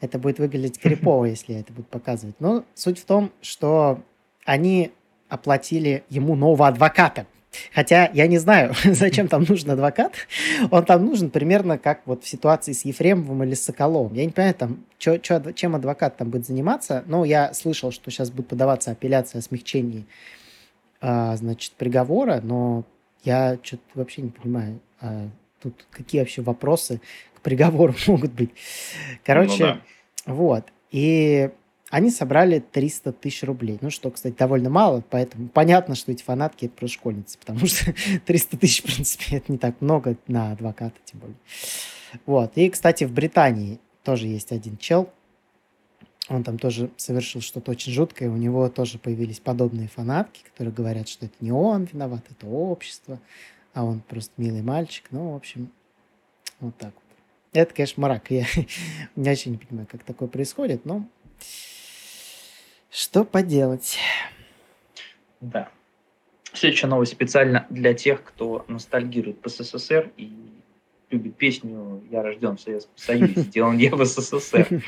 это 0.00 0.18
будет 0.18 0.38
выглядеть 0.38 0.78
крипово, 0.82 1.26
если 1.26 1.54
я 1.54 1.60
это 1.60 1.72
буду 1.72 1.86
показывать. 1.88 2.36
Но 2.40 2.64
суть 2.74 2.98
в 2.98 3.04
том, 3.04 3.32
что 3.40 4.02
они 4.44 4.92
оплатили 5.28 6.04
ему 6.10 6.34
нового 6.34 6.68
адвоката. 6.68 7.26
Хотя 7.74 8.10
я 8.14 8.26
не 8.26 8.38
знаю, 8.38 8.74
зачем 8.84 9.28
там 9.28 9.44
нужен 9.48 9.70
адвокат. 9.70 10.12
Он 10.70 10.84
там 10.84 11.04
нужен 11.04 11.30
примерно 11.30 11.78
как 11.78 12.00
вот 12.06 12.24
в 12.24 12.28
ситуации 12.28 12.72
с 12.72 12.84
Ефремовым 12.84 13.44
или 13.44 13.54
с 13.54 13.64
Соколовым. 13.64 14.14
Я 14.14 14.24
не 14.24 14.32
понимаю, 14.32 14.54
там, 14.54 14.84
чё, 14.98 15.18
чё, 15.18 15.40
чем 15.52 15.74
адвокат 15.74 16.16
там 16.16 16.30
будет 16.30 16.46
заниматься. 16.46 17.02
Но 17.06 17.24
я 17.24 17.52
слышал, 17.54 17.92
что 17.92 18.10
сейчас 18.10 18.30
будет 18.30 18.48
подаваться 18.48 18.90
апелляция 18.90 19.40
о 19.40 19.42
смягчении 19.42 20.06
а, 21.00 21.36
значит, 21.36 21.72
приговора, 21.72 22.40
но 22.42 22.84
я 23.24 23.58
что-то 23.62 23.82
вообще 23.94 24.22
не 24.22 24.30
понимаю, 24.30 24.80
а 25.00 25.28
тут 25.60 25.86
какие 25.90 26.20
вообще 26.20 26.42
вопросы 26.42 27.00
к 27.34 27.40
приговору 27.40 27.94
могут 28.06 28.32
быть. 28.32 28.50
Короче, 29.24 29.52
ну, 29.58 29.58
да. 29.58 29.80
вот. 30.26 30.64
И 30.90 31.50
они 31.90 32.10
собрали 32.10 32.58
300 32.58 33.12
тысяч 33.12 33.42
рублей. 33.42 33.78
Ну, 33.82 33.90
что, 33.90 34.10
кстати, 34.10 34.34
довольно 34.34 34.70
мало, 34.70 35.04
поэтому 35.10 35.48
понятно, 35.48 35.94
что 35.94 36.10
эти 36.10 36.22
фанатки– 36.22 36.64
это 36.66 36.74
просто 36.74 36.94
школьницы, 36.94 37.38
потому 37.38 37.66
что 37.66 37.94
300 38.26 38.56
тысяч, 38.56 38.82
в 38.82 38.84
принципе, 38.86 39.36
это 39.36 39.52
не 39.52 39.58
так 39.58 39.80
много 39.80 40.16
на 40.26 40.52
адвоката, 40.52 40.96
тем 41.04 41.20
более. 41.20 41.36
Вот. 42.26 42.52
И, 42.56 42.70
кстати, 42.70 43.04
в 43.04 43.12
Британии 43.12 43.78
тоже 44.04 44.26
есть 44.26 44.52
один 44.52 44.76
чел, 44.78 45.10
он 46.28 46.44
там 46.44 46.58
тоже 46.58 46.90
совершил 46.96 47.40
что-то 47.40 47.72
очень 47.72 47.92
жуткое, 47.92 48.30
у 48.30 48.36
него 48.36 48.68
тоже 48.68 48.98
появились 48.98 49.40
подобные 49.40 49.88
фанатки, 49.88 50.42
которые 50.44 50.72
говорят, 50.72 51.08
что 51.08 51.26
это 51.26 51.34
не 51.40 51.52
он 51.52 51.84
виноват, 51.84 52.24
это 52.30 52.46
общество. 52.46 53.18
а 53.74 53.84
он 53.84 54.00
просто 54.00 54.32
милый 54.36 54.62
мальчик. 54.62 55.06
Ну, 55.10 55.32
в 55.32 55.36
общем, 55.36 55.70
вот 56.60 56.76
так 56.76 56.92
вот. 56.94 57.02
Это, 57.52 57.74
конечно, 57.74 58.00
мрак. 58.02 58.30
Я 58.30 58.46
не 59.16 59.30
очень 59.30 59.52
не 59.52 59.58
понимаю, 59.58 59.88
как 59.90 60.04
такое 60.04 60.28
происходит, 60.28 60.84
но 60.84 61.06
что 62.90 63.24
поделать. 63.24 63.98
Да. 65.40 65.70
Следующая 66.52 66.86
новость 66.86 67.12
специально 67.12 67.66
для 67.70 67.94
тех, 67.94 68.22
кто 68.22 68.64
ностальгирует 68.68 69.40
по 69.40 69.48
СССР 69.48 70.12
и 70.18 70.32
любит 71.12 71.36
песню 71.36 72.02
«Я 72.10 72.22
рожден 72.22 72.56
в 72.56 72.60
Советском 72.60 72.96
Союзе, 72.96 73.40
сделан 73.40 73.78
я 73.78 73.94
в 73.94 74.04
СССР». 74.04 74.82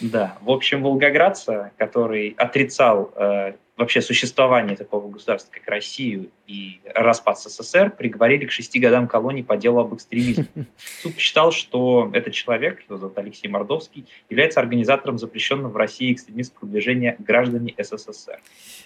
Да, 0.00 0.36
в 0.40 0.50
общем, 0.50 0.82
волгоградца, 0.82 1.72
который 1.76 2.34
отрицал 2.36 3.12
э, 3.14 3.52
вообще 3.76 4.00
существование 4.00 4.76
такого 4.76 5.08
государства, 5.08 5.52
как 5.52 5.68
Россию, 5.68 6.30
и 6.46 6.80
распад 6.94 7.38
СССР, 7.38 7.90
приговорили 7.90 8.46
к 8.46 8.52
шести 8.52 8.78
годам 8.78 9.06
колонии 9.06 9.42
по 9.42 9.56
делу 9.56 9.80
об 9.80 9.94
экстремизме. 9.94 10.46
Суд 11.02 11.14
посчитал, 11.14 11.52
что 11.52 12.10
этот 12.12 12.32
человек, 12.32 12.80
его 12.88 12.96
зовут 12.96 13.18
Алексей 13.18 13.48
Мордовский, 13.48 14.06
является 14.30 14.60
организатором 14.60 15.18
запрещенного 15.18 15.70
в 15.70 15.76
России 15.76 16.12
экстремистского 16.12 16.68
движения 16.68 17.16
«Граждане 17.18 17.74
СССР». 17.76 18.40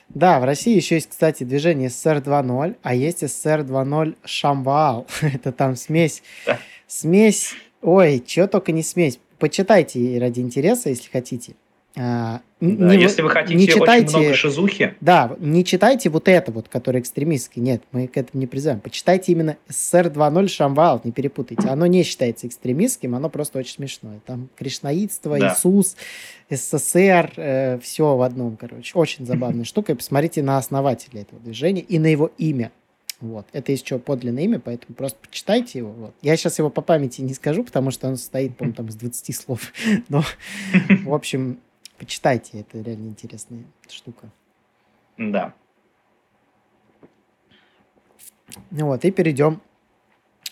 Да, 0.09 0.41
в 0.41 0.45
России 0.45 0.75
еще 0.75 0.97
есть, 0.97 1.11
кстати, 1.11 1.45
движение 1.45 1.89
СССР 1.89 2.17
2.0, 2.17 2.77
а 2.83 2.95
есть 2.95 3.27
СССР 3.27 3.61
2.0 3.61 4.17
Шамвал. 4.25 5.07
Это 5.23 5.53
там 5.53 5.77
смесь. 5.77 6.23
Да. 6.47 6.59
Смесь. 6.89 7.55
Ой, 7.83 8.23
чего 8.27 8.49
только 8.49 8.73
не 8.73 8.83
смесь. 8.83 9.21
Почитайте 9.39 10.19
ради 10.19 10.41
интереса, 10.41 10.91
если 10.91 11.09
хотите. 11.09 11.55
А, 11.97 12.41
да, 12.61 12.95
не, 12.95 13.03
если 13.03 13.23
вы 13.23 13.31
хотите 13.31 13.55
не 13.57 13.67
читайте, 13.67 14.07
очень 14.07 14.19
много 14.19 14.35
шизухи. 14.35 14.95
Да, 15.01 15.35
не 15.41 15.65
читайте 15.65 16.09
вот 16.09 16.29
это 16.29 16.53
вот, 16.53 16.69
которое 16.69 17.01
экстремистский. 17.01 17.61
Нет, 17.61 17.83
мы 17.91 18.07
к 18.07 18.17
этому 18.17 18.41
не 18.41 18.47
призываем. 18.47 18.81
Почитайте 18.81 19.33
именно 19.33 19.57
СССР 19.69 20.07
2.0 20.07 20.49
Шамвал, 20.49 21.01
не 21.03 21.11
перепутайте. 21.11 21.69
Оно 21.69 21.87
не 21.87 22.05
считается 22.05 22.47
экстремистским, 22.47 23.15
оно 23.15 23.29
просто 23.29 23.59
очень 23.59 23.75
смешное. 23.75 24.21
Там 24.25 24.49
кришнаитство, 24.57 25.39
да. 25.39 25.53
Иисус, 25.53 25.97
СССР, 26.49 27.33
э, 27.37 27.79
все 27.81 28.17
в 28.17 28.23
одном, 28.23 28.57
короче. 28.57 28.93
Очень 28.97 29.27
забавная 29.27 29.65
штука. 29.65 29.93
И 29.93 29.97
посмотрите 29.97 30.43
на 30.43 30.59
основателя 30.59 31.23
этого 31.23 31.41
движения 31.41 31.83
и 31.83 31.99
на 31.99 32.07
его 32.07 32.31
имя. 32.39 32.71
Вот. 33.21 33.47
Это 33.53 33.73
еще 33.73 33.99
подлинное 33.99 34.45
имя, 34.45 34.61
поэтому 34.61 34.95
просто 34.95 35.19
почитайте 35.21 35.79
его. 35.79 35.91
Вот. 35.93 36.15
Я 36.23 36.37
сейчас 36.37 36.59
его 36.59 36.71
по 36.71 36.81
памяти 36.81 37.21
не 37.21 37.35
скажу, 37.35 37.65
потому 37.65 37.91
что 37.91 38.09
он 38.09 38.17
состоит, 38.17 38.57
по-моему, 38.57 38.77
там 38.77 38.87
из 38.87 38.97
20 38.97 39.37
слов. 39.37 39.73
Но, 40.09 40.25
в 41.05 41.15
общем, 41.15 41.59
Почитайте, 42.01 42.61
это 42.61 42.81
реально 42.81 43.09
интересная 43.09 43.63
штука. 43.87 44.31
Да. 45.19 45.53
Ну 48.71 48.87
вот, 48.87 49.05
и 49.05 49.11
перейдем 49.11 49.61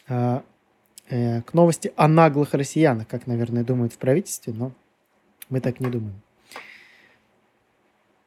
э, 0.08 0.42
э, 1.08 1.40
к 1.40 1.54
новости 1.54 1.90
о 1.96 2.06
наглых 2.06 2.52
россиянах, 2.52 3.08
как, 3.08 3.26
наверное, 3.26 3.64
думают 3.64 3.94
в 3.94 3.96
правительстве, 3.96 4.52
но 4.52 4.72
мы 5.48 5.62
так 5.62 5.80
не 5.80 5.88
думаем. 5.88 6.20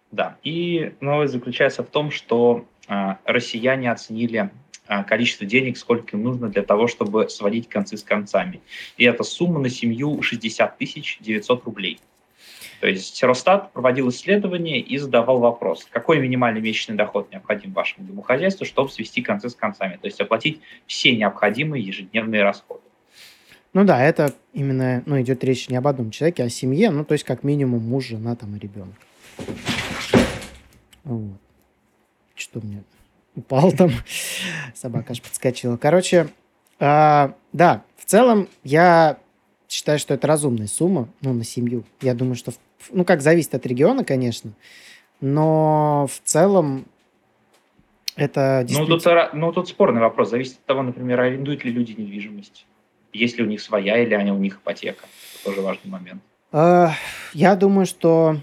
Да, 0.10 0.40
и 0.42 0.96
новость 1.00 1.34
заключается 1.34 1.84
в 1.84 1.90
том, 1.90 2.10
что 2.10 2.66
э, 2.88 3.16
россияне 3.26 3.92
оценили 3.92 4.50
э, 4.88 5.04
количество 5.04 5.46
денег, 5.46 5.78
сколько 5.78 6.18
им 6.18 6.24
нужно 6.24 6.50
для 6.50 6.64
того, 6.64 6.88
чтобы 6.88 7.30
сводить 7.30 7.70
концы 7.70 7.98
с 7.98 8.04
концами. 8.04 8.62
И 8.98 9.06
эта 9.06 9.22
сумма 9.22 9.60
на 9.60 9.70
семью 9.70 10.24
60 10.24 10.80
тысяч 10.80 11.20
900 11.20 11.66
рублей. 11.66 12.00
То 12.82 12.88
есть 12.88 13.22
Росстат 13.22 13.72
проводил 13.74 14.10
исследование 14.10 14.80
и 14.80 14.98
задавал 14.98 15.38
вопрос, 15.38 15.88
какой 15.92 16.20
минимальный 16.20 16.62
месячный 16.62 16.96
доход 16.96 17.32
необходим 17.32 17.74
вашему 17.74 18.08
домохозяйству, 18.08 18.66
чтобы 18.66 18.90
свести 18.90 19.22
концы 19.22 19.52
с 19.52 19.56
концами, 19.56 20.00
то 20.02 20.08
есть 20.08 20.20
оплатить 20.20 20.62
все 20.88 21.16
необходимые 21.16 21.84
ежедневные 21.84 22.42
расходы. 22.42 22.82
Ну 23.74 23.86
да, 23.86 24.04
это 24.04 24.34
именно, 24.52 25.04
ну, 25.06 25.22
идет 25.22 25.44
речь 25.44 25.70
не 25.70 25.76
об 25.76 25.88
одном 25.88 26.10
человеке, 26.10 26.42
а 26.42 26.48
о 26.48 26.50
семье, 26.50 26.90
ну, 26.90 27.06
то 27.06 27.14
есть 27.14 27.24
как 27.24 27.44
минимум 27.44 27.88
муж, 27.88 28.08
жена 28.08 28.36
там 28.36 28.56
и 28.56 28.60
ребенок. 28.60 28.96
Вот. 31.04 31.38
Что 32.34 32.62
мне 32.62 32.82
упал 33.36 33.72
там, 33.74 33.92
собака 34.74 35.12
аж 35.12 35.22
подскочила. 35.22 35.78
Короче, 35.78 36.30
э, 36.80 37.30
да, 37.54 37.84
в 37.96 38.06
целом 38.06 38.48
я 38.64 39.20
считаю, 39.72 40.00
что 40.00 40.14
это 40.14 40.28
разумная 40.28 40.68
сумма, 40.68 41.08
ну, 41.22 41.34
на 41.34 41.44
семью. 41.44 41.86
Я 42.02 42.14
думаю, 42.14 42.36
что 42.36 42.52
ну, 42.92 43.06
как 43.06 43.22
зависит 43.22 43.56
от 43.56 43.66
региона, 43.66 44.04
конечно, 44.04 44.52
но 45.22 46.08
в 46.12 46.20
целом 46.28 46.86
это 48.16 48.66
ну, 48.70 48.86
тут, 48.86 49.04
ну, 49.34 49.54
тут 49.54 49.70
спорный 49.70 50.02
вопрос. 50.02 50.30
Зависит 50.30 50.56
от 50.56 50.66
того, 50.66 50.84
например, 50.84 51.20
арендуют 51.22 51.64
ли 51.64 51.72
люди 51.72 51.94
недвижимость. 51.94 52.66
Есть 53.14 53.38
ли 53.38 53.44
у 53.44 53.48
них 53.48 53.62
своя 53.62 53.98
или 53.98 54.14
они 54.14 54.32
у 54.32 54.38
них 54.38 54.58
ипотека. 54.58 55.06
Это 55.36 55.46
тоже 55.46 55.62
важный 55.62 55.90
момент. 55.90 56.22
А, 56.52 56.94
я 57.34 57.56
думаю, 57.56 57.86
что... 57.86 58.38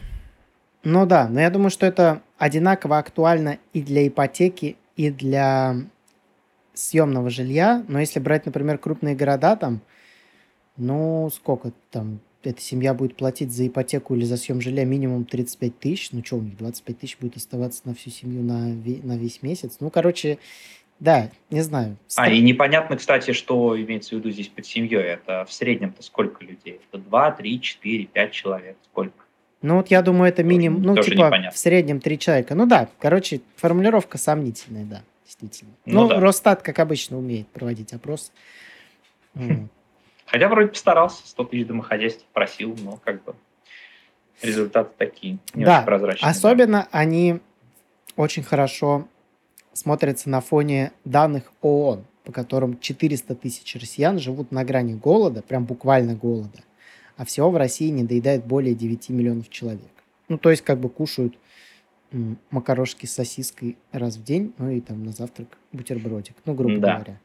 Ну 0.85 1.07
да, 1.07 1.29
но 1.29 1.41
я 1.41 1.51
думаю, 1.51 1.71
что 1.71 1.85
это 1.85 2.23
одинаково 2.39 2.99
актуально 2.99 3.59
и 3.73 3.83
для 3.83 4.07
ипотеки, 4.07 4.77
и 4.97 5.11
для 5.11 5.77
съемного 6.73 7.29
жилья. 7.29 7.85
Но 7.89 8.01
если 8.01 8.21
брать, 8.21 8.47
например, 8.47 8.79
крупные 8.79 9.15
города, 9.15 9.57
там, 9.57 9.81
ну, 10.79 11.29
сколько 11.35 11.73
там, 11.91 12.21
эта 12.43 12.61
семья 12.61 12.95
будет 12.95 13.17
платить 13.17 13.51
за 13.53 13.67
ипотеку 13.67 14.15
или 14.15 14.25
за 14.25 14.37
съем 14.37 14.61
жилья 14.61 14.85
минимум 14.85 15.25
35 15.25 15.79
тысяч. 15.79 16.13
Ну, 16.13 16.25
что 16.25 16.37
у 16.37 16.41
них, 16.41 16.57
25 16.57 16.99
тысяч 16.99 17.19
будет 17.21 17.37
оставаться 17.37 17.83
на 17.85 17.95
всю 17.95 18.11
семью 18.11 18.43
на, 18.43 18.69
на 18.69 19.19
весь 19.19 19.43
месяц. 19.43 19.79
Ну, 19.81 19.91
короче, 19.91 20.39
да, 21.01 21.31
не 21.51 21.61
знаю. 21.61 21.97
А, 22.17 22.31
и 22.31 22.41
непонятно, 22.41 22.97
кстати, 22.97 23.33
что 23.33 23.81
имеется 23.81 24.15
в 24.15 24.19
виду 24.19 24.31
здесь 24.31 24.49
под 24.49 24.67
семьей. 24.67 25.03
Это 25.03 25.45
в 25.45 25.53
среднем-то 25.53 26.03
сколько 26.03 26.45
людей? 26.45 26.81
Это 26.91 27.03
2, 27.03 27.31
3, 27.33 27.61
4, 27.61 28.05
5 28.07 28.33
человек? 28.33 28.77
Сколько? 28.85 29.25
Ну, 29.61 29.77
вот 29.77 29.89
я 29.89 30.03
думаю, 30.03 30.29
это 30.29 30.45
минимум, 30.45 30.83
ну, 30.83 30.97
типа, 30.97 31.15
непонятно. 31.15 31.51
в 31.51 31.59
среднем 31.59 32.01
3 32.01 32.19
человека. 32.19 32.55
Ну, 32.55 32.67
да, 32.67 32.89
короче, 33.01 33.41
формулировка 33.57 34.17
сомнительная, 34.17 34.85
да, 34.85 35.03
действительно. 35.25 35.73
Ну, 35.85 36.03
ну 36.03 36.09
да. 36.09 36.21
Росстат, 36.21 36.63
как 36.63 36.79
обычно, 36.79 37.19
умеет 37.19 37.49
проводить 37.49 37.93
опрос. 37.93 38.33
Хотя 40.31 40.49
вроде 40.49 40.69
постарался, 40.69 41.27
100 41.27 41.45
тысяч 41.45 41.67
домохозяйств 41.67 42.25
просил, 42.33 42.77
но 42.83 42.99
как 43.03 43.25
бы 43.25 43.35
результаты 44.43 44.91
такие, 44.97 45.39
не 45.55 45.65
да, 45.65 45.79
очень 45.79 45.87
прозрачные. 45.87 46.31
Особенно 46.31 46.83
да. 46.83 46.89
они 46.93 47.41
очень 48.17 48.43
хорошо 48.43 49.09
смотрятся 49.73 50.29
на 50.29 50.41
фоне 50.41 50.93
данных 51.05 51.53
ООН, 51.63 52.05
по 52.25 52.33
которым 52.33 52.79
400 52.79 53.35
тысяч 53.37 53.75
россиян 53.77 54.19
живут 54.19 54.53
на 54.53 54.65
грани 54.65 54.95
голода, 54.95 55.41
прям 55.41 55.65
буквально 55.65 56.15
голода, 56.15 56.61
а 57.17 57.25
всего 57.25 57.51
в 57.51 57.57
России 57.57 57.89
не 57.89 58.05
доедает 58.05 58.45
более 58.45 58.75
9 58.75 59.09
миллионов 59.09 59.49
человек. 59.49 59.91
Ну, 60.29 60.37
то 60.37 60.51
есть 60.51 60.63
как 60.63 60.79
бы 60.79 60.91
кушают 60.91 61.39
макарошки 62.51 63.07
с 63.07 63.15
сосиской 63.15 63.79
раз 63.93 64.17
в 64.17 64.25
день, 64.25 64.53
ну 64.59 64.71
и 64.71 64.81
там 64.81 65.05
на 65.05 65.13
завтрак 65.13 65.57
бутербродик, 65.73 66.37
ну, 66.45 66.55
грубо 66.55 66.79
да. 66.79 66.95
говоря. 66.95 67.21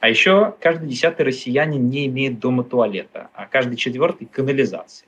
А 0.00 0.08
еще 0.08 0.54
каждый 0.60 0.88
десятый 0.88 1.26
россиянин 1.26 1.88
не 1.88 2.06
имеет 2.06 2.38
дома 2.38 2.62
туалета, 2.62 3.28
а 3.34 3.46
каждый 3.46 3.76
четвертый– 3.76 4.26
канализации. 4.32 5.06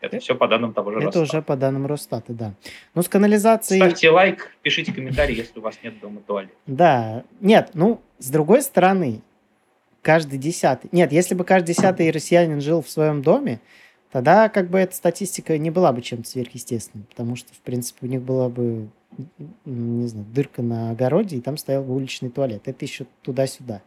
Это 0.00 0.18
все 0.18 0.34
по 0.34 0.48
данным 0.48 0.72
того 0.72 0.90
же 0.90 0.96
Это 0.96 1.06
Росстата. 1.06 1.22
уже 1.22 1.42
по 1.42 1.56
данным 1.56 1.86
Росстата, 1.86 2.32
да. 2.32 2.54
Ну, 2.94 3.02
с 3.02 3.08
канализацией... 3.08 3.80
Ставьте 3.80 4.10
лайк, 4.10 4.50
пишите 4.62 4.92
комментарий, 4.92 5.36
если 5.36 5.60
у 5.60 5.62
вас 5.62 5.78
нет 5.84 6.00
дома 6.00 6.20
туалета. 6.26 6.54
Да. 6.66 7.22
Нет, 7.40 7.70
ну, 7.74 8.00
с 8.18 8.28
другой 8.28 8.62
стороны, 8.62 9.20
каждый 10.02 10.40
десятый... 10.40 10.88
Нет, 10.90 11.12
если 11.12 11.36
бы 11.36 11.44
каждый 11.44 11.74
десятый 11.74 12.10
россиянин 12.10 12.60
жил 12.60 12.82
в 12.82 12.90
своем 12.90 13.22
доме, 13.22 13.60
тогда 14.12 14.48
как 14.48 14.70
бы 14.70 14.78
эта 14.78 14.94
статистика 14.94 15.58
не 15.58 15.70
была 15.70 15.92
бы 15.92 16.02
чем-то 16.02 16.28
сверхъестественным, 16.28 17.06
потому 17.08 17.34
что, 17.34 17.52
в 17.52 17.58
принципе, 17.58 18.06
у 18.06 18.08
них 18.08 18.22
была 18.22 18.48
бы, 18.48 18.88
не 19.64 20.06
знаю, 20.06 20.26
дырка 20.32 20.62
на 20.62 20.90
огороде, 20.90 21.36
и 21.36 21.40
там 21.40 21.56
стоял 21.56 21.82
бы 21.82 21.96
уличный 21.96 22.30
туалет. 22.30 22.62
Это 22.66 22.84
еще 22.84 23.06
туда-сюда. 23.22 23.82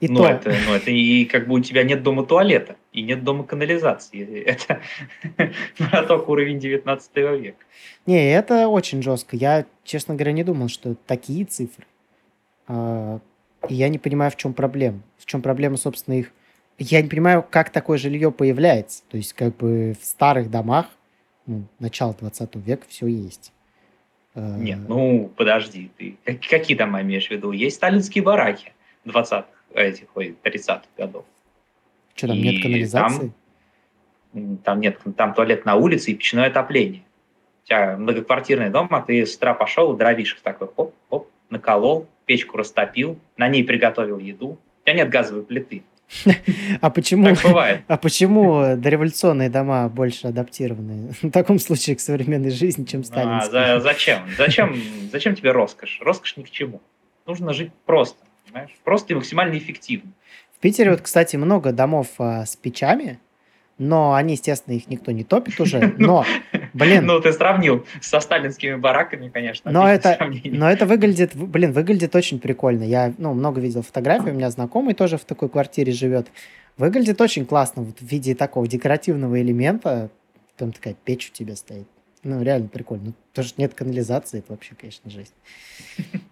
И 0.00 0.08
ну, 0.08 0.20
то... 0.20 0.28
это, 0.28 0.54
ну, 0.66 0.74
это 0.74 0.90
и 0.90 1.24
как 1.24 1.48
бы 1.48 1.54
у 1.54 1.60
тебя 1.60 1.82
нет 1.82 2.02
дома 2.02 2.24
туалета, 2.24 2.76
и 2.92 3.02
нет 3.02 3.24
дома 3.24 3.44
канализации. 3.44 4.56
Это 5.36 6.02
только 6.06 6.30
уровень 6.30 6.60
19 6.60 7.16
века. 7.16 7.64
Не, 8.06 8.32
это 8.32 8.68
очень 8.68 9.02
жестко. 9.02 9.36
Я, 9.36 9.66
честно 9.84 10.14
говоря, 10.14 10.32
не 10.32 10.44
думал, 10.44 10.68
что 10.68 10.94
такие 11.06 11.44
цифры. 11.44 11.84
А, 12.68 13.18
и 13.68 13.74
я 13.74 13.88
не 13.88 13.98
понимаю, 13.98 14.30
в 14.30 14.36
чем 14.36 14.54
проблема. 14.54 15.02
В 15.18 15.26
чем 15.26 15.42
проблема, 15.42 15.76
собственно, 15.76 16.14
их... 16.14 16.32
Я 16.78 17.02
не 17.02 17.08
понимаю, 17.08 17.44
как 17.48 17.70
такое 17.70 17.98
жилье 17.98 18.30
появляется. 18.30 19.02
То 19.08 19.16
есть, 19.16 19.32
как 19.32 19.56
бы 19.56 19.96
в 20.00 20.04
старых 20.04 20.50
домах, 20.50 20.86
ну, 21.46 21.64
начала 21.80 22.14
20 22.14 22.54
века 22.56 22.84
все 22.88 23.08
есть. 23.08 23.52
А, 24.34 24.56
нет, 24.56 24.78
ну, 24.86 25.32
подожди, 25.36 25.90
ты 25.96 26.16
какие 26.48 26.76
дома 26.76 27.02
имеешь 27.02 27.26
в 27.26 27.30
виду? 27.30 27.50
Есть 27.50 27.76
сталинские 27.76 28.22
бараки 28.22 28.72
20-х 29.04 29.46
этих, 29.74 30.06
ой, 30.14 30.36
30-х 30.44 30.82
годов. 30.96 31.24
Что, 32.14 32.28
там 32.28 32.36
и 32.36 32.42
нет 32.42 32.62
канализации? 32.62 33.32
Там, 34.32 34.56
там 34.58 34.80
нет, 34.80 35.00
там 35.16 35.34
туалет 35.34 35.64
на 35.64 35.74
улице 35.74 36.12
и 36.12 36.14
печное 36.14 36.46
отопление. 36.46 37.02
У 37.64 37.66
тебя 37.66 37.96
многоквартирный 37.96 38.70
дом, 38.70 38.88
а 38.92 39.00
ты 39.00 39.26
с 39.26 39.34
утра 39.34 39.54
пошел, 39.54 39.96
дровишек 39.96 40.40
такой, 40.40 40.68
оп, 40.76 40.94
оп, 41.10 41.28
наколол, 41.50 42.06
печку 42.24 42.56
растопил, 42.56 43.18
на 43.36 43.48
ней 43.48 43.64
приготовил 43.64 44.18
еду. 44.18 44.50
У 44.50 44.84
тебя 44.84 44.94
нет 44.96 45.08
газовой 45.08 45.42
плиты. 45.42 45.82
А 46.80 46.90
почему, 46.90 47.36
а 47.86 47.96
почему 47.96 48.76
дореволюционные 48.76 49.50
дома 49.50 49.88
больше 49.88 50.28
адаптированы 50.28 51.12
в 51.22 51.30
таком 51.30 51.58
случае 51.58 51.96
к 51.96 52.00
современной 52.00 52.50
жизни, 52.50 52.84
чем 52.84 53.04
сталинские? 53.04 53.62
А, 53.62 53.80
за, 53.80 53.80
зачем? 53.80 54.22
Зачем, 54.36 54.76
зачем 55.12 55.34
тебе 55.34 55.52
роскошь? 55.52 55.98
Роскошь 56.00 56.36
ни 56.36 56.42
к 56.42 56.50
чему. 56.50 56.80
Нужно 57.26 57.52
жить 57.52 57.72
просто, 57.84 58.18
понимаешь? 58.46 58.70
Просто 58.84 59.12
и 59.12 59.16
максимально 59.16 59.58
эффективно. 59.58 60.12
В 60.56 60.60
Питере 60.60 60.90
вот, 60.90 61.02
кстати, 61.02 61.36
много 61.36 61.72
домов 61.72 62.08
а, 62.18 62.44
с 62.44 62.56
печами, 62.56 63.20
но 63.78 64.14
они, 64.14 64.34
естественно, 64.34 64.74
их 64.74 64.88
никто 64.88 65.12
не 65.12 65.24
топит 65.24 65.60
уже. 65.60 65.94
Но, 65.98 66.24
блин... 66.78 67.06
Ну, 67.06 67.20
ты 67.20 67.32
сравнил 67.32 67.84
со 68.00 68.20
сталинскими 68.20 68.76
бараками, 68.76 69.28
конечно. 69.28 69.70
Но 69.70 69.88
это, 69.88 70.18
но 70.44 70.70
это 70.70 70.86
выглядит, 70.86 71.34
блин, 71.34 71.72
выглядит 71.72 72.14
очень 72.14 72.38
прикольно. 72.38 72.84
Я, 72.84 73.12
ну, 73.18 73.34
много 73.34 73.60
видел 73.60 73.82
фотографий, 73.82 74.30
у 74.30 74.34
меня 74.34 74.50
знакомый 74.50 74.94
тоже 74.94 75.18
в 75.18 75.24
такой 75.24 75.48
квартире 75.48 75.92
живет. 75.92 76.28
Выглядит 76.76 77.20
очень 77.20 77.44
классно 77.44 77.82
вот 77.82 77.98
в 77.98 78.02
виде 78.02 78.34
такого 78.34 78.66
декоративного 78.66 79.40
элемента. 79.40 80.10
Там 80.56 80.72
такая 80.72 80.94
печь 80.94 81.30
у 81.30 81.32
тебя 81.32 81.56
стоит. 81.56 81.88
Ну, 82.22 82.42
реально 82.42 82.68
прикольно. 82.68 83.06
Ну, 83.06 83.14
потому 83.30 83.48
что 83.48 83.60
нет 83.60 83.74
канализации, 83.74 84.38
это 84.38 84.52
вообще, 84.52 84.74
конечно, 84.78 85.10
жесть. 85.10 85.34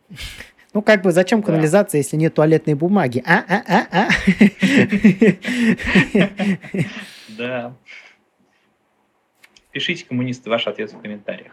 Ну, 0.72 0.82
как 0.82 1.00
бы, 1.00 1.10
зачем 1.10 1.42
канализация, 1.42 2.00
если 2.00 2.16
нет 2.16 2.34
туалетной 2.34 2.74
бумаги? 2.74 3.22
А-а-а-а. 3.24 4.08
Да. 7.38 7.74
Пишите, 9.76 10.06
коммунисты, 10.06 10.48
ваш 10.48 10.66
ответ 10.68 10.90
в 10.90 10.98
комментариях. 11.02 11.52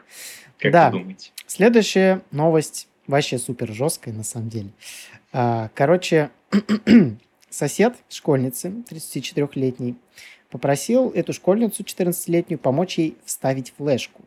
Как 0.58 0.72
да. 0.72 0.90
вы 0.90 1.00
думаете? 1.00 1.32
Следующая 1.46 2.22
новость 2.32 2.88
вообще 3.06 3.38
супер 3.38 3.74
жесткая, 3.74 4.14
на 4.14 4.24
самом 4.24 4.48
деле. 4.48 4.70
А, 5.34 5.70
короче, 5.76 6.30
сосед 7.50 7.98
школьницы, 8.08 8.70
34-летний, 8.90 9.98
попросил 10.50 11.10
эту 11.10 11.34
школьницу 11.34 11.84
14-летнюю 11.84 12.60
помочь 12.60 12.98
ей 12.98 13.18
вставить 13.26 13.74
флешку, 13.76 14.22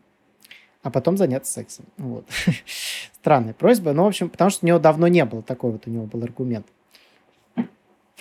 а 0.83 0.91
потом 0.91 1.17
заняться 1.17 1.51
сексом. 1.51 1.85
Вот. 1.97 2.23
Странная 3.13 3.55
просьба, 3.55 3.93
но, 3.93 4.03
в 4.03 4.09
общем, 4.09 4.29
потому 4.29 4.51
что 4.51 4.63
у 4.63 4.67
него 4.67 4.77
давно 4.77 5.07
не 5.07 5.25
было, 5.25 5.41
такой 5.41 5.71
вот 5.71 5.87
у 5.87 5.89
него 5.89 6.05
был 6.05 6.21
аргумент. 6.21 6.67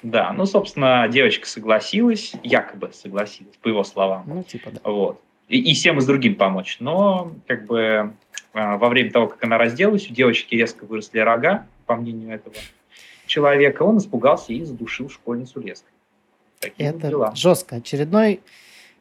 Да, 0.02 0.32
ну, 0.32 0.46
собственно, 0.46 1.06
девочка 1.08 1.46
согласилась, 1.46 2.32
якобы 2.42 2.92
согласилась, 2.94 3.56
по 3.58 3.68
его 3.68 3.84
словам. 3.84 4.24
Ну, 4.26 4.42
типа, 4.42 4.70
да. 4.70 4.80
Вот. 4.82 5.20
И, 5.48 5.58
и 5.70 5.74
всем 5.74 5.98
и 5.98 6.00
с 6.00 6.06
другим 6.06 6.34
помочь. 6.34 6.78
Но, 6.80 7.32
как 7.46 7.66
бы, 7.66 8.12
а, 8.52 8.76
во 8.76 8.88
время 8.88 9.10
того, 9.10 9.28
как 9.28 9.44
она 9.44 9.58
разделась, 9.58 10.10
у 10.10 10.14
девочки 10.14 10.54
резко 10.54 10.84
выросли 10.84 11.18
рога, 11.18 11.66
по 11.86 11.94
мнению 11.96 12.34
этого 12.34 12.56
человека. 13.26 13.82
Он 13.82 13.98
испугался 13.98 14.52
и 14.52 14.64
задушил 14.64 15.08
школьницу 15.08 15.60
леской. 15.60 15.92
Такие 16.60 16.90
Это 16.90 17.08
дела. 17.08 17.32
жестко. 17.34 17.76
Очередной 17.76 18.40